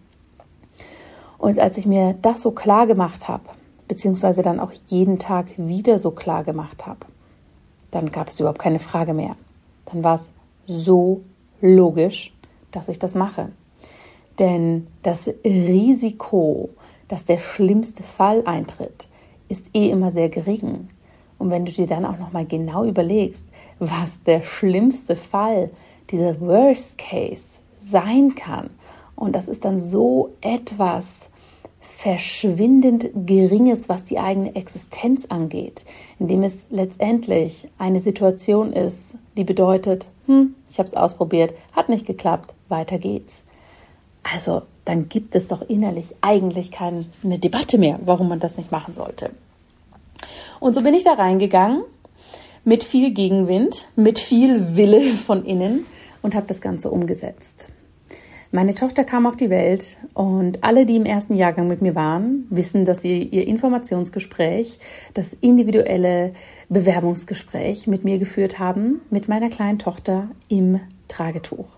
Und 1.36 1.58
als 1.58 1.76
ich 1.76 1.86
mir 1.86 2.14
das 2.22 2.42
so 2.42 2.50
klar 2.50 2.86
gemacht 2.86 3.28
habe, 3.28 3.44
beziehungsweise 3.88 4.42
dann 4.42 4.60
auch 4.60 4.72
jeden 4.86 5.18
Tag 5.18 5.46
wieder 5.56 5.98
so 5.98 6.12
klar 6.12 6.44
gemacht 6.44 6.86
habe, 6.86 7.00
dann 7.90 8.10
gab 8.12 8.28
es 8.28 8.38
überhaupt 8.40 8.60
keine 8.60 8.78
Frage 8.78 9.14
mehr 9.14 9.36
dann 9.86 10.04
war 10.04 10.16
es 10.16 10.30
so 10.66 11.22
logisch, 11.60 12.32
dass 12.70 12.88
ich 12.88 12.98
das 12.98 13.14
mache. 13.14 13.50
Denn 14.38 14.86
das 15.02 15.28
Risiko, 15.44 16.70
dass 17.08 17.24
der 17.24 17.38
schlimmste 17.38 18.02
Fall 18.02 18.42
eintritt, 18.46 19.08
ist 19.48 19.66
eh 19.74 19.90
immer 19.90 20.12
sehr 20.12 20.28
gering. 20.28 20.88
Und 21.38 21.50
wenn 21.50 21.64
du 21.64 21.72
dir 21.72 21.86
dann 21.86 22.04
auch 22.04 22.18
noch 22.18 22.32
mal 22.32 22.46
genau 22.46 22.84
überlegst, 22.84 23.44
was 23.78 24.22
der 24.24 24.42
schlimmste 24.42 25.16
Fall, 25.16 25.70
dieser 26.10 26.40
Worst 26.40 26.98
Case 26.98 27.60
sein 27.78 28.34
kann, 28.34 28.70
und 29.16 29.34
das 29.34 29.48
ist 29.48 29.64
dann 29.64 29.80
so 29.80 30.30
etwas 30.40 31.29
verschwindend 32.00 33.10
Geringes, 33.26 33.90
was 33.90 34.04
die 34.04 34.18
eigene 34.18 34.56
Existenz 34.56 35.26
angeht, 35.26 35.84
indem 36.18 36.44
es 36.44 36.64
letztendlich 36.70 37.68
eine 37.76 38.00
Situation 38.00 38.72
ist, 38.72 39.12
die 39.36 39.44
bedeutet, 39.44 40.06
hm, 40.24 40.54
ich 40.70 40.78
habe 40.78 40.88
es 40.88 40.94
ausprobiert, 40.94 41.52
hat 41.72 41.90
nicht 41.90 42.06
geklappt, 42.06 42.54
weiter 42.70 42.96
geht's. 42.96 43.42
Also 44.22 44.62
dann 44.86 45.10
gibt 45.10 45.34
es 45.34 45.48
doch 45.48 45.60
innerlich 45.68 46.14
eigentlich 46.22 46.70
keine 46.70 47.04
Debatte 47.22 47.76
mehr, 47.76 48.00
warum 48.02 48.30
man 48.30 48.40
das 48.40 48.56
nicht 48.56 48.72
machen 48.72 48.94
sollte. 48.94 49.32
Und 50.58 50.74
so 50.74 50.82
bin 50.82 50.94
ich 50.94 51.04
da 51.04 51.12
reingegangen 51.12 51.82
mit 52.64 52.82
viel 52.82 53.12
Gegenwind, 53.12 53.88
mit 53.94 54.18
viel 54.18 54.74
Wille 54.74 55.02
von 55.02 55.44
innen 55.44 55.84
und 56.22 56.34
habe 56.34 56.46
das 56.46 56.62
Ganze 56.62 56.90
umgesetzt. 56.90 57.66
Meine 58.52 58.74
Tochter 58.74 59.04
kam 59.04 59.28
auf 59.28 59.36
die 59.36 59.48
Welt 59.48 59.96
und 60.12 60.64
alle, 60.64 60.84
die 60.84 60.96
im 60.96 61.04
ersten 61.04 61.36
Jahrgang 61.36 61.68
mit 61.68 61.82
mir 61.82 61.94
waren, 61.94 62.48
wissen, 62.50 62.84
dass 62.84 63.00
sie 63.00 63.22
ihr 63.22 63.46
Informationsgespräch, 63.46 64.80
das 65.14 65.34
individuelle 65.40 66.32
Bewerbungsgespräch 66.68 67.86
mit 67.86 68.02
mir 68.02 68.18
geführt 68.18 68.58
haben, 68.58 69.02
mit 69.08 69.28
meiner 69.28 69.50
kleinen 69.50 69.78
Tochter 69.78 70.30
im 70.48 70.80
Tragetuch. 71.06 71.68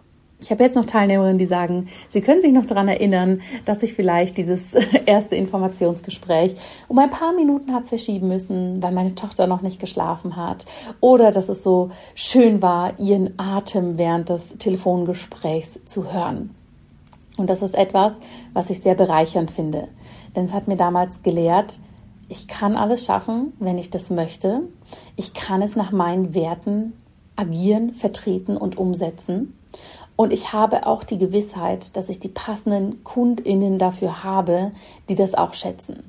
Ich 0.41 0.51
habe 0.51 0.65
jetzt 0.65 0.75
noch 0.75 0.87
Teilnehmerinnen, 0.87 1.37
die 1.37 1.45
sagen, 1.45 1.89
sie 2.09 2.23
können 2.23 2.41
sich 2.41 2.53
noch 2.53 2.65
daran 2.65 2.89
erinnern, 2.89 3.43
dass 3.67 3.83
ich 3.83 3.93
vielleicht 3.93 4.39
dieses 4.39 4.73
erste 5.07 5.37
Informationsgespräch 5.37 6.55
um 6.89 6.99
ein 6.99 7.11
paar 7.11 7.35
Minuten 7.35 7.75
habe 7.75 7.85
verschieben 7.85 8.29
müssen, 8.29 8.83
weil 8.83 8.93
meine 8.93 9.15
Tochter 9.15 9.47
noch 9.47 9.61
nicht 9.61 9.79
geschlafen 9.79 10.37
hat. 10.37 10.65
Oder 11.01 11.33
dass 11.33 11.51
es 11.51 11.63
so 11.63 11.91
schön 12.15 12.63
war, 12.63 12.99
ihren 12.99 13.39
Atem 13.39 13.99
während 13.99 14.31
des 14.31 14.57
Telefongesprächs 14.57 15.79
zu 15.85 16.11
hören. 16.11 16.55
Und 17.37 17.49
das 17.49 17.63
ist 17.63 17.75
etwas, 17.75 18.13
was 18.53 18.71
ich 18.71 18.81
sehr 18.81 18.95
bereichernd 18.95 19.51
finde. 19.51 19.89
Denn 20.37 20.45
es 20.45 20.53
hat 20.53 20.69
mir 20.69 20.77
damals 20.77 21.23
gelehrt, 21.23 21.79
ich 22.29 22.49
kann 22.49 22.77
alles 22.77 23.05
schaffen, 23.05 23.53
wenn 23.59 23.79
ich 23.79 23.91
das 23.91 24.11
möchte. 24.11 24.63
Ich 25.17 25.35
kann 25.35 25.61
es 25.63 25.77
nach 25.77 25.93
meinen 25.93 26.35
Werten 26.35 26.95
agieren, 27.37 27.95
vertreten 27.95 28.57
und 28.57 28.79
umsetzen. 28.79 29.59
Und 30.17 30.33
ich 30.33 30.53
habe 30.53 30.87
auch 30.87 31.05
die 31.05 31.19
Gewissheit, 31.19 31.97
dass 31.97 32.09
ich 32.09 32.21
die 32.21 32.29
passenden 32.29 33.03
Kundinnen 33.03 33.79
dafür 33.79 34.23
habe, 34.25 34.73
die 35.09 35.15
das 35.15 35.35
auch 35.35 35.55
schätzen. 35.55 36.05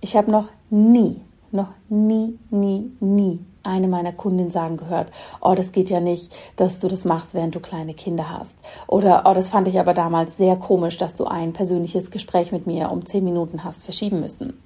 Ich 0.00 0.16
habe 0.16 0.30
noch 0.30 0.48
nie, 0.70 1.20
noch 1.52 1.70
nie, 1.88 2.38
nie, 2.50 2.90
nie 3.00 3.40
eine 3.66 3.88
meiner 3.88 4.12
Kundinnen 4.12 4.50
sagen 4.50 4.76
gehört, 4.76 5.10
oh, 5.40 5.54
das 5.54 5.72
geht 5.72 5.90
ja 5.90 6.00
nicht, 6.00 6.34
dass 6.56 6.78
du 6.78 6.88
das 6.88 7.04
machst, 7.04 7.34
während 7.34 7.54
du 7.54 7.60
kleine 7.60 7.94
Kinder 7.94 8.30
hast. 8.30 8.56
Oder, 8.86 9.24
oh, 9.26 9.34
das 9.34 9.48
fand 9.48 9.68
ich 9.68 9.78
aber 9.78 9.94
damals 9.94 10.36
sehr 10.36 10.56
komisch, 10.56 10.96
dass 10.96 11.14
du 11.14 11.24
ein 11.24 11.52
persönliches 11.52 12.10
Gespräch 12.10 12.52
mit 12.52 12.66
mir 12.66 12.90
um 12.90 13.04
zehn 13.04 13.24
Minuten 13.24 13.64
hast 13.64 13.84
verschieben 13.84 14.20
müssen. 14.20 14.60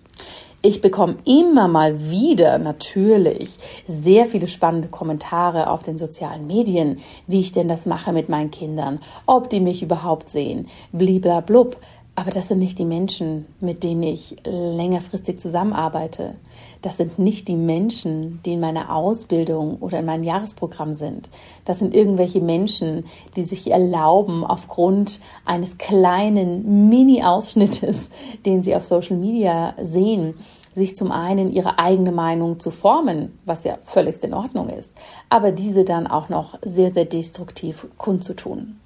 Ich 0.62 0.83
bekomme 0.83 1.16
immer 1.25 1.69
mal 1.69 2.11
wieder 2.11 2.59
natürlich 2.59 3.57
sehr 3.87 4.26
viele 4.26 4.47
spannende 4.47 4.88
Kommentare 4.88 5.71
auf 5.71 5.83
den 5.83 5.97
sozialen 5.97 6.47
Medien, 6.47 6.99
wie 7.26 7.40
ich 7.40 7.52
denn 7.52 7.66
das 7.66 7.87
mache 7.87 8.12
mit 8.12 8.28
meinen 8.28 8.50
Kindern, 8.50 9.00
ob 9.25 9.49
die 9.49 9.61
mich 9.61 9.83
überhaupt 9.83 10.28
sehen, 10.28 10.69
bliblablub. 10.92 11.78
Aber 12.16 12.30
das 12.30 12.48
sind 12.48 12.58
nicht 12.58 12.78
die 12.78 12.84
Menschen, 12.84 13.46
mit 13.60 13.82
denen 13.82 14.02
ich 14.02 14.36
längerfristig 14.44 15.38
zusammenarbeite. 15.38 16.34
Das 16.82 16.96
sind 16.96 17.18
nicht 17.18 17.48
die 17.48 17.56
Menschen, 17.56 18.40
die 18.44 18.54
in 18.54 18.60
meiner 18.60 18.94
Ausbildung 18.94 19.78
oder 19.80 20.00
in 20.00 20.06
meinem 20.06 20.24
Jahresprogramm 20.24 20.92
sind. 20.92 21.30
Das 21.64 21.78
sind 21.78 21.94
irgendwelche 21.94 22.40
Menschen, 22.40 23.04
die 23.36 23.42
sich 23.42 23.70
erlauben, 23.70 24.44
aufgrund 24.44 25.20
eines 25.44 25.78
kleinen 25.78 26.88
Mini-Ausschnittes, 26.88 28.10
den 28.46 28.62
sie 28.62 28.74
auf 28.74 28.84
Social 28.84 29.16
Media 29.16 29.74
sehen, 29.80 30.34
sich 30.74 30.96
zum 30.96 31.12
einen 31.12 31.52
ihre 31.52 31.78
eigene 31.78 32.12
Meinung 32.12 32.60
zu 32.60 32.70
formen, 32.70 33.38
was 33.44 33.64
ja 33.64 33.78
völlig 33.82 34.22
in 34.22 34.34
Ordnung 34.34 34.68
ist, 34.68 34.94
aber 35.28 35.52
diese 35.52 35.84
dann 35.84 36.06
auch 36.06 36.28
noch 36.28 36.58
sehr, 36.62 36.90
sehr 36.90 37.04
destruktiv 37.04 37.86
kundzutun. 37.98 38.78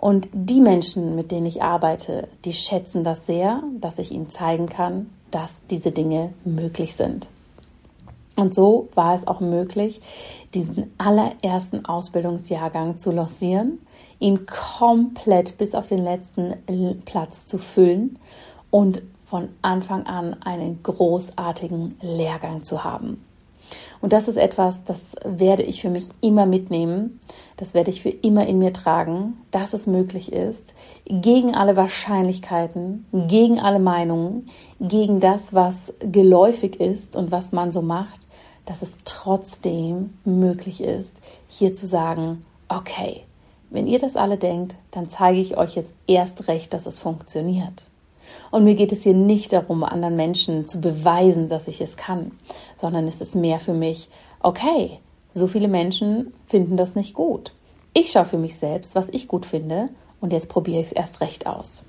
Und 0.00 0.28
die 0.32 0.62
Menschen, 0.62 1.14
mit 1.14 1.30
denen 1.30 1.44
ich 1.44 1.62
arbeite, 1.62 2.28
die 2.46 2.54
schätzen 2.54 3.04
das 3.04 3.26
sehr, 3.26 3.62
dass 3.82 3.98
ich 3.98 4.12
ihnen 4.12 4.30
zeigen 4.30 4.66
kann, 4.66 5.10
dass 5.30 5.60
diese 5.68 5.90
Dinge 5.90 6.32
möglich 6.42 6.96
sind. 6.96 7.28
Und 8.34 8.54
so 8.54 8.88
war 8.94 9.14
es 9.14 9.26
auch 9.26 9.40
möglich, 9.40 10.00
diesen 10.54 10.90
allerersten 10.96 11.84
Ausbildungsjahrgang 11.84 12.96
zu 12.96 13.12
lancieren, 13.12 13.78
ihn 14.18 14.46
komplett 14.46 15.58
bis 15.58 15.74
auf 15.74 15.86
den 15.86 16.02
letzten 16.02 16.54
Platz 17.04 17.44
zu 17.44 17.58
füllen 17.58 18.18
und 18.70 19.02
von 19.26 19.50
Anfang 19.60 20.06
an 20.06 20.34
einen 20.42 20.82
großartigen 20.82 21.96
Lehrgang 22.00 22.64
zu 22.64 22.84
haben. 22.84 23.22
Und 24.00 24.12
das 24.14 24.28
ist 24.28 24.36
etwas, 24.36 24.84
das 24.84 25.14
werde 25.24 25.62
ich 25.62 25.82
für 25.82 25.90
mich 25.90 26.08
immer 26.20 26.46
mitnehmen. 26.46 27.20
Das 27.56 27.74
werde 27.74 27.90
ich 27.90 28.02
für 28.02 28.08
immer 28.08 28.46
in 28.46 28.58
mir 28.58 28.72
tragen, 28.72 29.42
dass 29.50 29.74
es 29.74 29.86
möglich 29.86 30.32
ist, 30.32 30.72
gegen 31.04 31.54
alle 31.54 31.76
Wahrscheinlichkeiten, 31.76 33.04
gegen 33.12 33.60
alle 33.60 33.78
Meinungen, 33.78 34.46
gegen 34.80 35.20
das, 35.20 35.52
was 35.52 35.92
geläufig 36.00 36.80
ist 36.80 37.14
und 37.14 37.30
was 37.30 37.52
man 37.52 37.72
so 37.72 37.82
macht, 37.82 38.28
dass 38.64 38.82
es 38.82 38.98
trotzdem 39.04 40.14
möglich 40.24 40.82
ist, 40.82 41.14
hier 41.48 41.74
zu 41.74 41.86
sagen, 41.86 42.40
okay, 42.68 43.24
wenn 43.68 43.86
ihr 43.86 43.98
das 43.98 44.16
alle 44.16 44.36
denkt, 44.36 44.76
dann 44.90 45.08
zeige 45.08 45.40
ich 45.40 45.56
euch 45.56 45.76
jetzt 45.76 45.94
erst 46.06 46.48
recht, 46.48 46.72
dass 46.72 46.86
es 46.86 46.98
funktioniert. 46.98 47.84
Und 48.50 48.64
mir 48.64 48.74
geht 48.74 48.92
es 48.92 49.02
hier 49.02 49.14
nicht 49.14 49.52
darum, 49.52 49.84
anderen 49.84 50.16
Menschen 50.16 50.68
zu 50.68 50.80
beweisen, 50.80 51.48
dass 51.48 51.68
ich 51.68 51.80
es 51.80 51.96
kann, 51.96 52.32
sondern 52.76 53.06
es 53.08 53.20
ist 53.20 53.34
mehr 53.34 53.60
für 53.60 53.74
mich, 53.74 54.08
okay, 54.40 54.98
so 55.32 55.46
viele 55.46 55.68
Menschen 55.68 56.32
finden 56.46 56.76
das 56.76 56.94
nicht 56.94 57.14
gut. 57.14 57.52
Ich 57.92 58.12
schaue 58.12 58.24
für 58.24 58.38
mich 58.38 58.56
selbst, 58.56 58.94
was 58.94 59.08
ich 59.10 59.28
gut 59.28 59.46
finde 59.46 59.86
und 60.20 60.32
jetzt 60.32 60.48
probiere 60.48 60.80
ich 60.80 60.88
es 60.88 60.92
erst 60.92 61.20
recht 61.20 61.46
aus. 61.46 61.84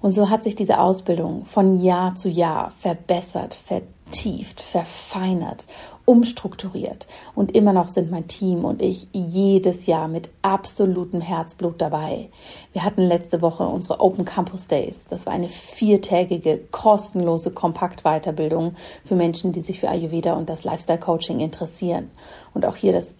Und 0.00 0.12
so 0.12 0.28
hat 0.28 0.44
sich 0.44 0.54
diese 0.54 0.80
Ausbildung 0.80 1.46
von 1.46 1.80
Jahr 1.80 2.14
zu 2.14 2.28
Jahr 2.28 2.72
verbessert, 2.78 3.54
vertieft, 3.54 4.60
verfeinert 4.60 5.66
umstrukturiert. 6.04 7.06
Und 7.34 7.54
immer 7.54 7.72
noch 7.72 7.88
sind 7.88 8.10
mein 8.10 8.28
Team 8.28 8.64
und 8.64 8.82
ich 8.82 9.08
jedes 9.12 9.86
Jahr 9.86 10.08
mit 10.08 10.28
absolutem 10.42 11.20
Herzblut 11.20 11.80
dabei. 11.80 12.28
Wir 12.72 12.84
hatten 12.84 13.02
letzte 13.02 13.40
Woche 13.42 13.66
unsere 13.66 14.00
Open 14.00 14.24
Campus 14.24 14.66
Days. 14.66 15.06
Das 15.08 15.26
war 15.26 15.32
eine 15.32 15.48
viertägige, 15.48 16.60
kostenlose 16.70 17.50
Kompaktweiterbildung 17.50 18.74
für 19.04 19.14
Menschen, 19.14 19.52
die 19.52 19.62
sich 19.62 19.80
für 19.80 19.88
Ayurveda 19.88 20.34
und 20.34 20.48
das 20.48 20.64
Lifestyle 20.64 20.98
Coaching 20.98 21.40
interessieren. 21.40 22.10
Und 22.52 22.66
auch 22.66 22.76
hier 22.76 22.92
das 22.92 23.14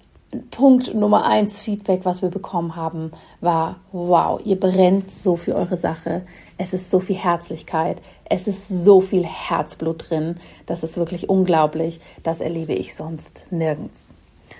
Punkt 0.50 0.94
Nummer 0.94 1.24
eins 1.24 1.60
Feedback, 1.60 2.04
was 2.04 2.22
wir 2.22 2.28
bekommen 2.28 2.76
haben, 2.76 3.12
war, 3.40 3.76
wow, 3.92 4.40
ihr 4.44 4.58
brennt 4.58 5.10
so 5.10 5.36
für 5.36 5.54
eure 5.54 5.76
Sache. 5.76 6.22
Es 6.58 6.72
ist 6.72 6.90
so 6.90 7.00
viel 7.00 7.16
Herzlichkeit. 7.16 7.98
Es 8.24 8.46
ist 8.46 8.68
so 8.68 9.00
viel 9.00 9.24
Herzblut 9.24 10.10
drin. 10.10 10.36
Das 10.66 10.82
ist 10.82 10.96
wirklich 10.96 11.28
unglaublich. 11.28 12.00
Das 12.22 12.40
erlebe 12.40 12.74
ich 12.74 12.94
sonst 12.94 13.44
nirgends. 13.50 14.12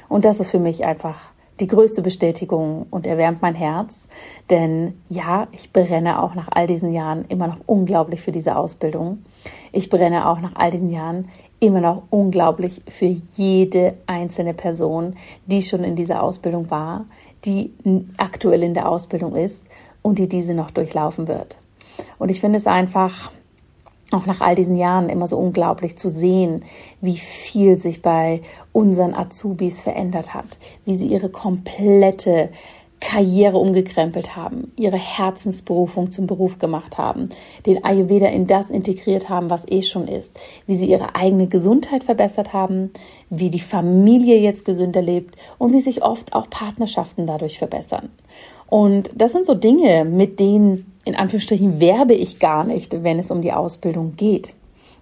Und 0.09 0.25
das 0.25 0.41
ist 0.41 0.51
für 0.51 0.59
mich 0.59 0.85
einfach 0.85 1.34
die 1.61 1.67
größte 1.67 2.03
Bestätigung 2.03 2.87
und 2.91 3.07
erwärmt 3.07 3.43
mein 3.43 3.55
Herz. 3.55 4.09
Denn 4.51 4.95
ja, 5.09 5.49
ich 5.53 5.73
brenne 5.73 6.23
auch 6.23 6.35
nach 6.35 6.49
all 6.51 6.67
diesen 6.67 6.93
Jahren 6.93 7.25
immer 7.29 7.47
noch 7.47 7.59
unglaublich 7.67 8.21
für 8.21 8.33
diese 8.33 8.57
Ausbildung. 8.57 9.25
Ich 9.73 9.91
brenne 9.91 10.29
auch 10.29 10.41
nach 10.41 10.57
all 10.57 10.71
diesen 10.71 10.91
Jahren 10.91 11.29
immer 11.61 11.81
noch 11.81 12.03
unglaublich 12.11 12.83
für 12.89 13.17
jede 13.37 13.95
einzelne 14.07 14.55
Person, 14.55 15.15
die 15.47 15.63
schon 15.63 15.85
in 15.85 15.97
dieser 15.97 16.23
Ausbildung 16.23 16.71
war, 16.71 17.07
die 17.45 17.73
aktuell 18.17 18.63
in 18.63 18.75
der 18.75 18.89
Ausbildung 18.89 19.35
ist 19.37 19.63
und 20.03 20.19
die 20.19 20.29
diese 20.29 20.55
noch 20.55 20.71
durchlaufen 20.71 21.29
wird. 21.29 21.57
Und 22.19 22.31
ich 22.31 22.41
finde 22.41 22.59
es 22.59 22.67
einfach 22.67 23.31
auch 24.15 24.27
nach 24.27 24.41
all 24.41 24.55
diesen 24.55 24.77
Jahren 24.77 25.09
immer 25.09 25.27
so 25.27 25.37
unglaublich 25.37 25.97
zu 25.99 26.09
sehen, 26.09 26.65
wie 27.01 27.17
viel 27.17 27.79
sich 27.79 28.03
bei 28.03 28.41
unseren 28.73 29.15
Azubis 29.15 29.81
verändert 29.81 30.35
hat, 30.35 30.59
wie 30.85 30.97
sie 30.97 31.07
ihre 31.07 31.29
komplette 31.29 32.51
Karriere 33.01 33.59
umgekrempelt 33.59 34.35
haben, 34.35 34.73
ihre 34.77 34.97
Herzensberufung 34.97 36.11
zum 36.11 36.27
Beruf 36.27 36.59
gemacht 36.59 36.97
haben, 36.97 37.29
den 37.67 37.85
Ayurveda 37.85 38.29
in 38.29 38.47
das 38.47 38.71
integriert 38.71 39.29
haben, 39.29 39.51
was 39.51 39.69
eh 39.69 39.83
schon 39.83 40.09
ist, 40.09 40.33
wie 40.67 40.75
sie 40.75 40.87
ihre 40.87 41.15
eigene 41.15 41.47
Gesundheit 41.49 42.05
verbessert 42.05 42.55
haben, 42.55 42.93
wie 43.29 43.51
die 43.51 43.61
Familie 43.61 44.39
jetzt 44.39 44.65
gesünder 44.65 45.03
lebt 45.03 45.37
und 45.59 45.75
wie 45.75 45.81
sich 45.81 46.03
oft 46.03 46.35
auch 46.35 46.49
Partnerschaften 46.49 47.27
dadurch 47.27 47.59
verbessern. 47.59 48.09
Und 48.69 49.11
das 49.15 49.33
sind 49.33 49.45
so 49.45 49.55
Dinge, 49.55 50.07
mit 50.07 50.41
denen 50.41 50.94
in 51.05 51.15
Anführungsstrichen 51.15 51.81
werbe 51.81 52.15
ich 52.15 52.39
gar 52.39 52.65
nicht, 52.65 53.03
wenn 53.03 53.19
es 53.19 53.31
um 53.31 53.43
die 53.43 53.53
Ausbildung 53.53 54.17
geht. 54.17 54.55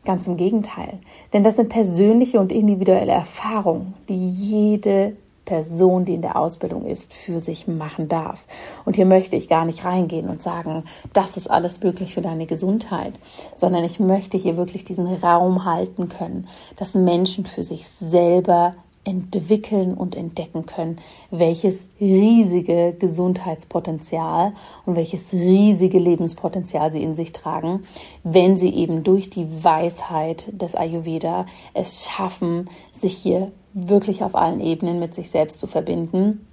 Ganz 0.05 0.27
im 0.27 0.37
Gegenteil. 0.37 0.99
Denn 1.33 1.45
das 1.45 1.57
sind 1.57 1.69
persönliche 1.69 2.41
und 2.41 2.51
individuelle 2.51 3.13
Erfahrungen, 3.13 3.95
die 4.09 4.31
jede 4.31 5.17
Person, 5.45 6.05
die 6.05 6.15
in 6.15 6.23
der 6.23 6.37
Ausbildung 6.37 6.87
ist, 6.87 7.13
für 7.13 7.41
sich 7.41 7.67
machen 7.67 8.09
darf. 8.09 8.45
Und 8.85 8.97
hier 8.97 9.07
möchte 9.07 9.37
ich 9.37 9.49
gar 9.49 9.65
nicht 9.65 9.85
reingehen 9.85 10.29
und 10.29 10.43
sagen, 10.43 10.85
das 11.13 11.37
ist 11.37 11.51
alles 11.51 11.81
möglich 11.83 12.15
für 12.15 12.21
deine 12.21 12.47
Gesundheit, 12.47 13.15
sondern 13.57 13.85
ich 13.85 14.01
möchte 14.01 14.37
hier 14.39 14.57
wirklich 14.57 14.85
diesen 14.85 15.07
Raum 15.07 15.65
halten 15.65 16.09
können, 16.09 16.47
dass 16.77 16.95
Menschen 16.95 17.45
für 17.45 17.65
sich 17.65 17.89
selber 17.89 18.73
entwickeln 19.05 19.95
und 19.95 20.15
entdecken 20.15 20.65
können, 20.67 20.99
welches 21.31 21.83
riesige 22.01 22.95
Gesundheitspotenzial 22.99 24.53
und 24.87 24.95
welches 24.97 25.33
riesige 25.33 25.99
Lebenspotenzial 25.99 26.93
sie 26.93 27.03
in 27.03 27.17
sich 27.17 27.33
tragen, 27.33 27.83
wenn 28.23 28.57
sie 28.57 28.73
eben 28.73 29.03
durch 29.03 29.29
die 29.29 29.65
Weisheit 29.65 30.47
des 30.53 30.77
Ayurveda 30.77 31.47
es 31.75 32.05
schaffen, 32.05 32.69
sich 32.93 33.15
hier 33.15 33.51
wirklich 33.75 34.23
auf 34.23 34.35
allen 34.35 34.61
Ebenen 34.61 35.01
mit 35.01 35.15
sich 35.15 35.31
selbst 35.31 35.59
zu 35.59 35.67
verbinden 35.67 36.47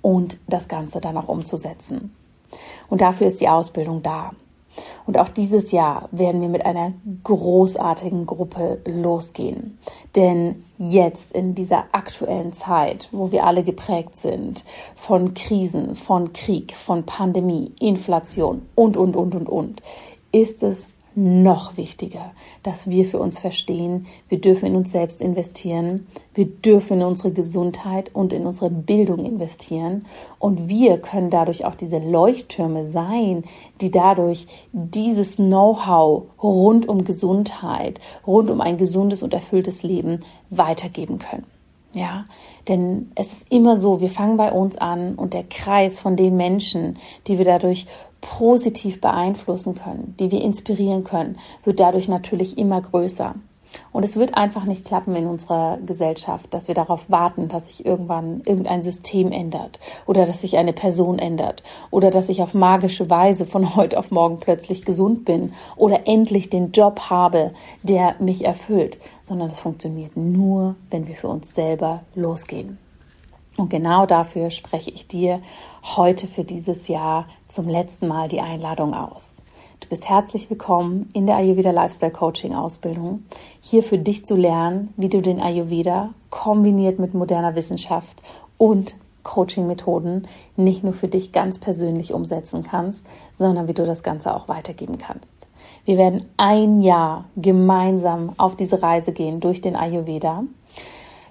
und 0.00 0.38
das 0.46 0.68
Ganze 0.68 1.00
dann 1.00 1.16
auch 1.18 1.28
umzusetzen. 1.28 2.14
Und 2.88 3.00
dafür 3.00 3.26
ist 3.26 3.40
die 3.40 3.48
Ausbildung 3.48 4.02
da. 4.02 4.32
Und 5.06 5.18
auch 5.18 5.28
dieses 5.28 5.72
Jahr 5.72 6.08
werden 6.12 6.40
wir 6.40 6.48
mit 6.48 6.64
einer 6.64 6.92
großartigen 7.22 8.26
Gruppe 8.26 8.80
losgehen. 8.86 9.78
Denn 10.16 10.64
jetzt 10.78 11.32
in 11.32 11.54
dieser 11.54 11.84
aktuellen 11.92 12.52
Zeit, 12.52 13.08
wo 13.12 13.30
wir 13.30 13.44
alle 13.44 13.64
geprägt 13.64 14.16
sind 14.16 14.64
von 14.94 15.34
Krisen, 15.34 15.94
von 15.94 16.32
Krieg, 16.32 16.74
von 16.74 17.04
Pandemie, 17.04 17.72
Inflation 17.80 18.62
und, 18.74 18.96
und, 18.96 19.16
und, 19.16 19.34
und, 19.34 19.48
und, 19.48 19.82
ist 20.32 20.62
es 20.62 20.84
noch 21.16 21.76
wichtiger, 21.76 22.32
dass 22.62 22.88
wir 22.88 23.04
für 23.04 23.18
uns 23.18 23.38
verstehen, 23.38 24.06
wir 24.28 24.40
dürfen 24.40 24.66
in 24.66 24.76
uns 24.76 24.92
selbst 24.92 25.20
investieren, 25.20 26.06
wir 26.34 26.46
dürfen 26.46 27.00
in 27.00 27.06
unsere 27.06 27.30
Gesundheit 27.30 28.10
und 28.14 28.32
in 28.32 28.46
unsere 28.46 28.70
Bildung 28.70 29.24
investieren 29.24 30.06
und 30.38 30.68
wir 30.68 30.98
können 30.98 31.30
dadurch 31.30 31.64
auch 31.64 31.74
diese 31.74 31.98
Leuchttürme 31.98 32.84
sein, 32.84 33.44
die 33.80 33.90
dadurch 33.90 34.46
dieses 34.72 35.36
Know-how 35.36 36.24
rund 36.42 36.88
um 36.88 37.04
Gesundheit, 37.04 38.00
rund 38.26 38.50
um 38.50 38.60
ein 38.60 38.76
gesundes 38.76 39.22
und 39.22 39.34
erfülltes 39.34 39.82
Leben 39.82 40.20
weitergeben 40.50 41.18
können. 41.18 41.46
Ja, 41.94 42.24
denn 42.66 43.12
es 43.14 43.32
ist 43.32 43.52
immer 43.52 43.76
so, 43.76 44.00
wir 44.00 44.10
fangen 44.10 44.36
bei 44.36 44.50
uns 44.50 44.76
an 44.76 45.14
und 45.14 45.32
der 45.32 45.44
Kreis 45.44 46.00
von 46.00 46.16
den 46.16 46.36
Menschen, 46.36 46.98
die 47.28 47.38
wir 47.38 47.44
dadurch 47.44 47.86
positiv 48.24 49.00
beeinflussen 49.00 49.74
können, 49.74 50.14
die 50.18 50.30
wir 50.30 50.40
inspirieren 50.40 51.04
können, 51.04 51.36
wird 51.64 51.78
dadurch 51.78 52.08
natürlich 52.08 52.56
immer 52.56 52.80
größer. 52.80 53.34
Und 53.92 54.04
es 54.04 54.16
wird 54.16 54.36
einfach 54.36 54.64
nicht 54.64 54.84
klappen 54.84 55.14
in 55.16 55.26
unserer 55.26 55.78
Gesellschaft, 55.84 56.54
dass 56.54 56.68
wir 56.68 56.74
darauf 56.74 57.10
warten, 57.10 57.48
dass 57.48 57.66
sich 57.66 57.84
irgendwann 57.84 58.40
irgendein 58.46 58.82
System 58.82 59.32
ändert 59.32 59.80
oder 60.06 60.26
dass 60.26 60.42
sich 60.42 60.56
eine 60.56 60.72
Person 60.72 61.18
ändert 61.18 61.64
oder 61.90 62.10
dass 62.10 62.28
ich 62.28 62.40
auf 62.40 62.54
magische 62.54 63.10
Weise 63.10 63.46
von 63.46 63.74
heute 63.76 63.98
auf 63.98 64.10
morgen 64.10 64.38
plötzlich 64.38 64.84
gesund 64.84 65.24
bin 65.24 65.52
oder 65.76 66.06
endlich 66.06 66.50
den 66.50 66.70
Job 66.70 67.10
habe, 67.10 67.50
der 67.82 68.14
mich 68.20 68.44
erfüllt, 68.44 68.98
sondern 69.22 69.50
es 69.50 69.58
funktioniert 69.58 70.16
nur, 70.16 70.76
wenn 70.90 71.08
wir 71.08 71.16
für 71.16 71.28
uns 71.28 71.54
selber 71.54 72.02
losgehen. 72.14 72.78
Und 73.56 73.70
genau 73.70 74.04
dafür 74.06 74.50
spreche 74.50 74.90
ich 74.90 75.06
dir 75.06 75.40
heute 75.82 76.26
für 76.26 76.44
dieses 76.44 76.88
Jahr 76.88 77.26
zum 77.48 77.68
letzten 77.68 78.08
Mal 78.08 78.28
die 78.28 78.40
Einladung 78.40 78.94
aus. 78.94 79.28
Du 79.80 79.88
bist 79.88 80.08
herzlich 80.08 80.50
willkommen 80.50 81.08
in 81.12 81.26
der 81.26 81.36
Ayurveda 81.36 81.70
Lifestyle 81.70 82.10
Coaching 82.10 82.54
Ausbildung, 82.54 83.24
hier 83.60 83.82
für 83.82 83.98
dich 83.98 84.24
zu 84.24 84.34
lernen, 84.34 84.92
wie 84.96 85.08
du 85.08 85.20
den 85.20 85.40
Ayurveda 85.40 86.10
kombiniert 86.30 86.98
mit 86.98 87.14
moderner 87.14 87.54
Wissenschaft 87.54 88.22
und 88.56 88.96
Coaching-Methoden 89.22 90.26
nicht 90.56 90.84
nur 90.84 90.92
für 90.92 91.08
dich 91.08 91.32
ganz 91.32 91.58
persönlich 91.58 92.12
umsetzen 92.12 92.62
kannst, 92.62 93.06
sondern 93.32 93.68
wie 93.68 93.74
du 93.74 93.84
das 93.84 94.02
Ganze 94.02 94.34
auch 94.34 94.48
weitergeben 94.48 94.98
kannst. 94.98 95.32
Wir 95.84 95.98
werden 95.98 96.28
ein 96.36 96.82
Jahr 96.82 97.26
gemeinsam 97.36 98.32
auf 98.36 98.56
diese 98.56 98.82
Reise 98.82 99.12
gehen 99.12 99.40
durch 99.40 99.60
den 99.60 99.76
Ayurveda 99.76 100.44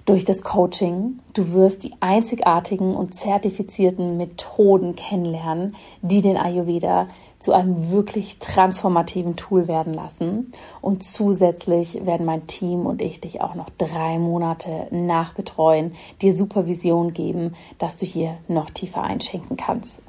durch 0.04 0.24
das 0.24 0.42
Coaching. 0.42 1.20
Du 1.32 1.52
wirst 1.52 1.82
die 1.84 1.94
einzigartigen 2.00 2.94
und 2.94 3.14
zertifizierten 3.14 4.16
Methoden 4.16 4.96
kennenlernen, 4.96 5.74
die 6.02 6.20
den 6.20 6.36
Ayurveda 6.36 7.08
zu 7.38 7.52
einem 7.52 7.90
wirklich 7.90 8.38
transformativen 8.38 9.36
Tool 9.36 9.68
werden 9.68 9.92
lassen. 9.92 10.52
Und 10.80 11.02
zusätzlich 11.02 12.04
werden 12.06 12.26
mein 12.26 12.46
Team 12.46 12.86
und 12.86 13.02
ich 13.02 13.20
dich 13.20 13.40
auch 13.40 13.54
noch 13.54 13.70
drei 13.76 14.18
Monate 14.18 14.86
nachbetreuen, 14.90 15.92
dir 16.22 16.34
Supervision 16.34 17.12
geben, 17.12 17.54
dass 17.78 17.96
du 17.96 18.06
hier 18.06 18.36
noch 18.48 18.70
tiefer 18.70 19.02
einschenken 19.02 19.56
kannst. 19.56 20.00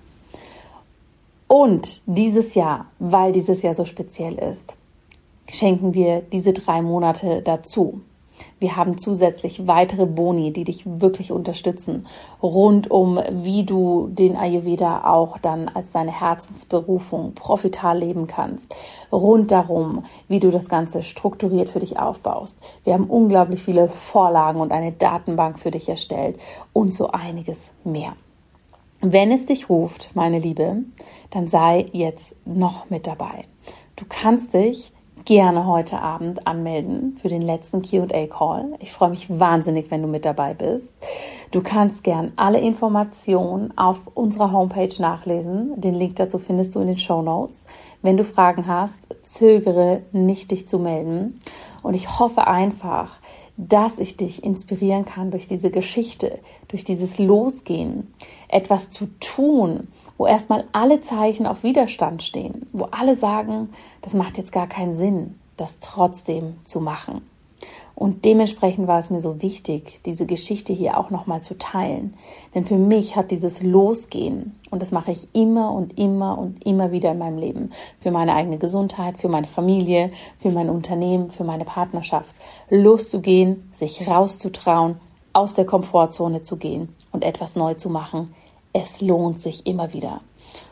Und 1.48 2.02
dieses 2.06 2.56
Jahr, 2.56 2.88
weil 3.00 3.32
dieses 3.32 3.62
Jahr 3.62 3.74
so 3.74 3.86
speziell 3.86 4.36
ist, 4.36 4.74
schenken 5.50 5.94
wir 5.94 6.22
diese 6.22 6.54
drei 6.54 6.82
Monate 6.82 7.42
dazu. 7.42 8.02
Wir 8.60 8.76
haben 8.76 8.98
zusätzlich 8.98 9.68
weitere 9.68 10.06
Boni, 10.06 10.52
die 10.52 10.64
dich 10.64 10.84
wirklich 10.86 11.32
unterstützen, 11.32 12.06
rund 12.42 12.90
um, 12.90 13.20
wie 13.32 13.64
du 13.64 14.08
den 14.12 14.36
Ayurveda 14.36 15.04
auch 15.06 15.38
dann 15.38 15.70
als 15.70 15.92
deine 15.92 16.18
Herzensberufung 16.18 17.34
profital 17.34 18.00
leben 18.00 18.28
kannst, 18.28 18.76
rund 19.12 19.52
darum, 19.52 20.04
wie 20.28 20.40
du 20.40 20.52
das 20.52 20.70
Ganze 20.70 21.04
strukturiert 21.04 21.70
für 21.70 21.80
dich 21.80 22.00
aufbaust. 22.00 22.60
Wir 22.84 22.94
haben 22.94 23.06
unglaublich 23.06 23.62
viele 23.62 23.90
Vorlagen 23.90 24.62
und 24.62 24.72
eine 24.72 24.92
Datenbank 24.92 25.60
für 25.60 25.72
dich 25.72 25.90
erstellt 25.90 26.38
und 26.74 26.94
so 26.94 27.08
einiges 27.12 27.72
mehr. 27.84 28.14
Wenn 29.02 29.32
es 29.32 29.46
dich 29.46 29.70
ruft, 29.70 30.10
meine 30.16 30.40
Liebe, 30.40 30.78
dann 31.30 31.48
sei 31.48 31.86
jetzt 31.92 32.36
noch 32.46 32.90
mit 32.90 33.06
dabei. 33.06 33.46
Du 33.96 34.06
kannst 34.08 34.54
dich 34.54 34.92
gerne 35.26 35.66
heute 35.66 36.00
Abend 36.00 36.46
anmelden 36.46 37.18
für 37.20 37.30
den 37.30 37.42
letzten 37.42 37.82
QA-Call. 37.82 38.76
Ich 38.80 38.92
freue 38.92 39.10
mich 39.10 39.28
wahnsinnig, 39.28 39.90
wenn 39.90 40.04
du 40.04 40.08
mit 40.08 40.24
dabei 40.24 40.54
bist. 40.54 40.92
Du 41.52 41.62
kannst 41.62 42.04
gern 42.04 42.32
alle 42.36 42.60
Informationen 42.60 43.76
auf 43.76 44.00
unserer 44.14 44.52
Homepage 44.52 44.94
nachlesen. 45.00 45.80
Den 45.82 45.96
Link 45.96 46.16
dazu 46.18 46.38
findest 46.38 46.76
du 46.76 46.80
in 46.80 46.88
den 46.88 46.98
Show 46.98 47.24
Notes. 47.24 47.66
Wenn 48.04 48.18
du 48.18 48.24
Fragen 48.24 48.68
hast, 48.68 49.00
zögere 49.24 50.04
nicht, 50.12 50.52
dich 50.52 50.68
zu 50.68 50.78
melden. 50.78 51.42
Und 51.82 51.96
ich 51.96 52.20
hoffe 52.20 52.46
einfach, 52.46 53.18
dass 53.58 54.00
ich 54.00 54.18
dich 54.18 54.44
inspirieren 54.44 55.06
kann 55.06 55.32
durch 55.32 55.48
diese 55.48 55.72
Geschichte, 55.72 56.40
durch 56.68 56.84
dieses 56.84 57.18
Losgehen, 57.18 58.12
etwas 58.48 58.90
zu 58.90 59.08
tun, 59.20 59.88
wo 60.18 60.26
erstmal 60.26 60.66
alle 60.72 61.02
Zeichen 61.02 61.46
auf 61.46 61.64
Widerstand 61.64 62.24
stehen, 62.24 62.68
wo 62.72 62.86
alle 62.92 63.16
sagen, 63.16 63.70
das 64.02 64.14
macht 64.14 64.38
jetzt 64.38 64.52
gar 64.52 64.68
keinen 64.68 64.96
Sinn, 64.96 65.40
das 65.58 65.80
trotzdem 65.80 66.56
zu 66.66 66.80
machen. 66.80 67.22
Und 67.96 68.26
dementsprechend 68.26 68.88
war 68.88 69.00
es 69.00 69.10
mir 69.10 69.22
so 69.22 69.42
wichtig, 69.42 70.02
diese 70.06 70.26
Geschichte 70.26 70.74
hier 70.74 70.98
auch 70.98 71.12
nochmal 71.12 71.42
zu 71.42 71.58
teilen. 71.58 72.14
Denn 72.54 72.66
für 72.66 72.76
mich 72.76 73.16
hat 73.16 73.32
dieses 73.32 73.64
Losgehen, 73.64 74.60
und 74.70 74.82
das 74.82 74.92
mache 74.92 75.14
ich 75.14 75.30
immer 75.32 75.72
und 75.72 75.98
immer 75.98 76.38
und 76.38 76.66
immer 76.66 76.92
wieder 76.92 77.14
in 77.14 77.20
meinem 77.20 77.38
Leben, 77.38 77.70
für 78.00 78.12
meine 78.12 78.36
eigene 78.36 78.58
Gesundheit, 78.58 79.22
für 79.22 79.30
meine 79.30 79.48
Familie, 79.48 80.10
für 80.40 80.52
mein 80.52 80.70
Unternehmen, 80.70 81.30
für 81.30 81.46
meine 81.46 81.64
Partnerschaft, 81.64 82.36
loszugehen, 82.70 83.70
sich 83.72 84.06
rauszutrauen, 84.06 85.00
aus 85.32 85.54
der 85.54 85.66
Komfortzone 85.66 86.42
zu 86.42 86.58
gehen 86.58 86.90
und 87.14 87.24
etwas 87.24 87.56
neu 87.56 87.76
zu 87.76 87.90
machen, 87.90 88.34
es 88.76 89.00
lohnt 89.00 89.40
sich 89.40 89.66
immer 89.66 89.94
wieder. 89.94 90.20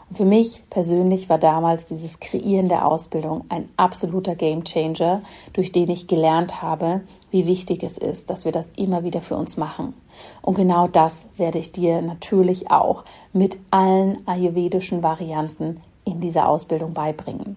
Und 0.09 0.17
für 0.17 0.25
mich 0.25 0.61
persönlich 0.69 1.29
war 1.29 1.37
damals 1.37 1.85
dieses 1.85 2.19
Kreieren 2.19 2.67
der 2.67 2.85
Ausbildung 2.85 3.45
ein 3.47 3.69
absoluter 3.77 4.35
Gamechanger, 4.35 5.21
durch 5.53 5.71
den 5.71 5.89
ich 5.89 6.07
gelernt 6.07 6.61
habe, 6.61 7.01
wie 7.31 7.47
wichtig 7.47 7.81
es 7.81 7.97
ist, 7.97 8.29
dass 8.29 8.43
wir 8.43 8.51
das 8.51 8.69
immer 8.75 9.05
wieder 9.05 9.21
für 9.21 9.37
uns 9.37 9.55
machen. 9.55 9.93
Und 10.41 10.55
genau 10.55 10.87
das 10.87 11.25
werde 11.37 11.59
ich 11.59 11.71
dir 11.71 12.01
natürlich 12.01 12.69
auch 12.69 13.05
mit 13.31 13.57
allen 13.71 14.27
ayurvedischen 14.27 15.01
Varianten 15.01 15.81
in 16.03 16.19
dieser 16.19 16.49
Ausbildung 16.49 16.93
beibringen. 16.93 17.55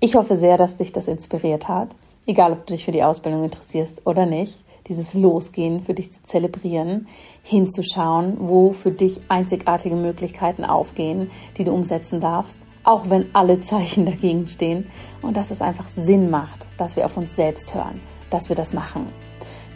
Ich 0.00 0.16
hoffe 0.16 0.36
sehr, 0.36 0.56
dass 0.56 0.76
dich 0.76 0.92
das 0.92 1.06
inspiriert 1.06 1.68
hat, 1.68 1.90
egal 2.26 2.52
ob 2.52 2.66
du 2.66 2.74
dich 2.74 2.84
für 2.84 2.92
die 2.92 3.04
Ausbildung 3.04 3.44
interessierst 3.44 4.04
oder 4.04 4.26
nicht. 4.26 4.58
Dieses 4.92 5.14
Losgehen 5.14 5.80
für 5.80 5.94
dich 5.94 6.12
zu 6.12 6.22
zelebrieren, 6.22 7.08
hinzuschauen, 7.42 8.36
wo 8.40 8.72
für 8.72 8.90
dich 8.90 9.20
einzigartige 9.28 9.96
Möglichkeiten 9.96 10.64
aufgehen, 10.64 11.30
die 11.56 11.64
du 11.64 11.72
umsetzen 11.72 12.20
darfst, 12.20 12.58
auch 12.84 13.08
wenn 13.08 13.34
alle 13.34 13.62
Zeichen 13.62 14.04
dagegen 14.12 14.46
stehen 14.46 14.90
und 15.22 15.36
dass 15.36 15.50
es 15.50 15.62
einfach 15.62 15.88
Sinn 15.96 16.28
macht, 16.28 16.68
dass 16.76 16.96
wir 16.96 17.06
auf 17.06 17.16
uns 17.16 17.34
selbst 17.34 17.74
hören, 17.74 18.00
dass 18.28 18.50
wir 18.50 18.56
das 18.56 18.74
machen. 18.74 19.06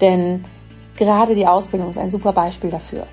Denn 0.03 0.45
gerade 0.97 1.35
die 1.35 1.47
Ausbildung 1.47 1.91
ist 1.91 1.99
ein 1.99 2.11
super 2.11 2.33
Beispiel 2.33 2.71
dafür. 2.71 3.07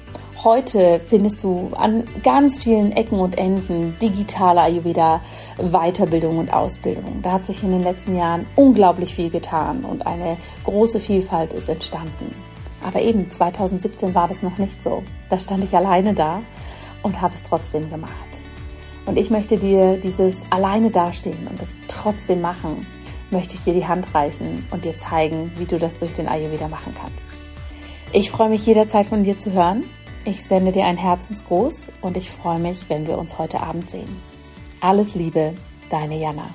Heute 0.44 1.00
findest 1.06 1.44
du 1.44 1.70
an 1.74 2.04
ganz 2.22 2.62
vielen 2.62 2.92
Ecken 2.92 3.20
und 3.20 3.38
Enden 3.38 3.98
digitale 4.02 4.62
Ayurveda 4.62 5.22
Weiterbildung 5.58 6.38
und 6.38 6.52
Ausbildung. 6.52 7.22
Da 7.22 7.34
hat 7.34 7.46
sich 7.46 7.64
in 7.64 7.72
den 7.72 7.84
letzten 7.84 8.16
Jahren 8.16 8.46
unglaublich 8.56 9.16
viel 9.16 9.30
getan 9.30 9.86
und 9.86 10.06
eine 10.06 10.36
große 10.66 11.00
Vielfalt 11.00 11.54
ist 11.54 11.70
entstanden. 11.70 12.36
Aber 12.84 13.02
eben 13.02 13.30
2017 13.30 14.14
war 14.14 14.28
das 14.28 14.42
noch 14.42 14.58
nicht 14.58 14.84
so. 14.84 15.04
Da 15.30 15.40
stand 15.40 15.64
ich 15.64 15.74
alleine 15.74 16.14
da 16.14 16.42
und 17.04 17.22
habe 17.22 17.36
es 17.36 17.44
trotzdem 17.44 17.90
gemacht. 17.90 18.12
Und 19.06 19.18
ich 19.18 19.30
möchte 19.30 19.58
dir 19.58 19.98
dieses 19.98 20.36
alleine 20.50 20.90
dastehen 20.90 21.48
und 21.48 21.62
das 21.62 21.70
trotzdem 21.88 22.42
machen, 22.42 22.86
möchte 23.32 23.56
ich 23.56 23.62
dir 23.64 23.74
die 23.74 23.86
Hand 23.86 24.14
reichen 24.14 24.68
und 24.72 24.84
dir 24.84 24.98
zeigen, 24.98 25.52
wie 25.56 25.66
du 25.66 25.78
das 25.78 25.96
durch 25.98 26.14
den 26.14 26.28
Ayurveda 26.28 26.68
machen 26.68 26.94
kannst. 26.94 27.43
Ich 28.16 28.30
freue 28.30 28.50
mich 28.50 28.64
jederzeit 28.68 29.08
von 29.08 29.24
dir 29.24 29.40
zu 29.40 29.54
hören. 29.54 29.86
Ich 30.24 30.44
sende 30.44 30.72
dir 30.72 30.86
ein 30.86 30.98
Herzensgruß 30.98 31.82
und 32.02 32.16
ich 32.16 32.30
freue 32.30 32.60
mich, 32.60 32.88
wenn 32.88 33.08
wir 33.08 33.18
uns 33.18 33.40
heute 33.40 33.60
Abend 33.60 33.90
sehen. 33.90 34.22
Alles 34.82 35.16
Liebe, 35.16 35.56
deine 35.90 36.20
Jana. 36.20 36.46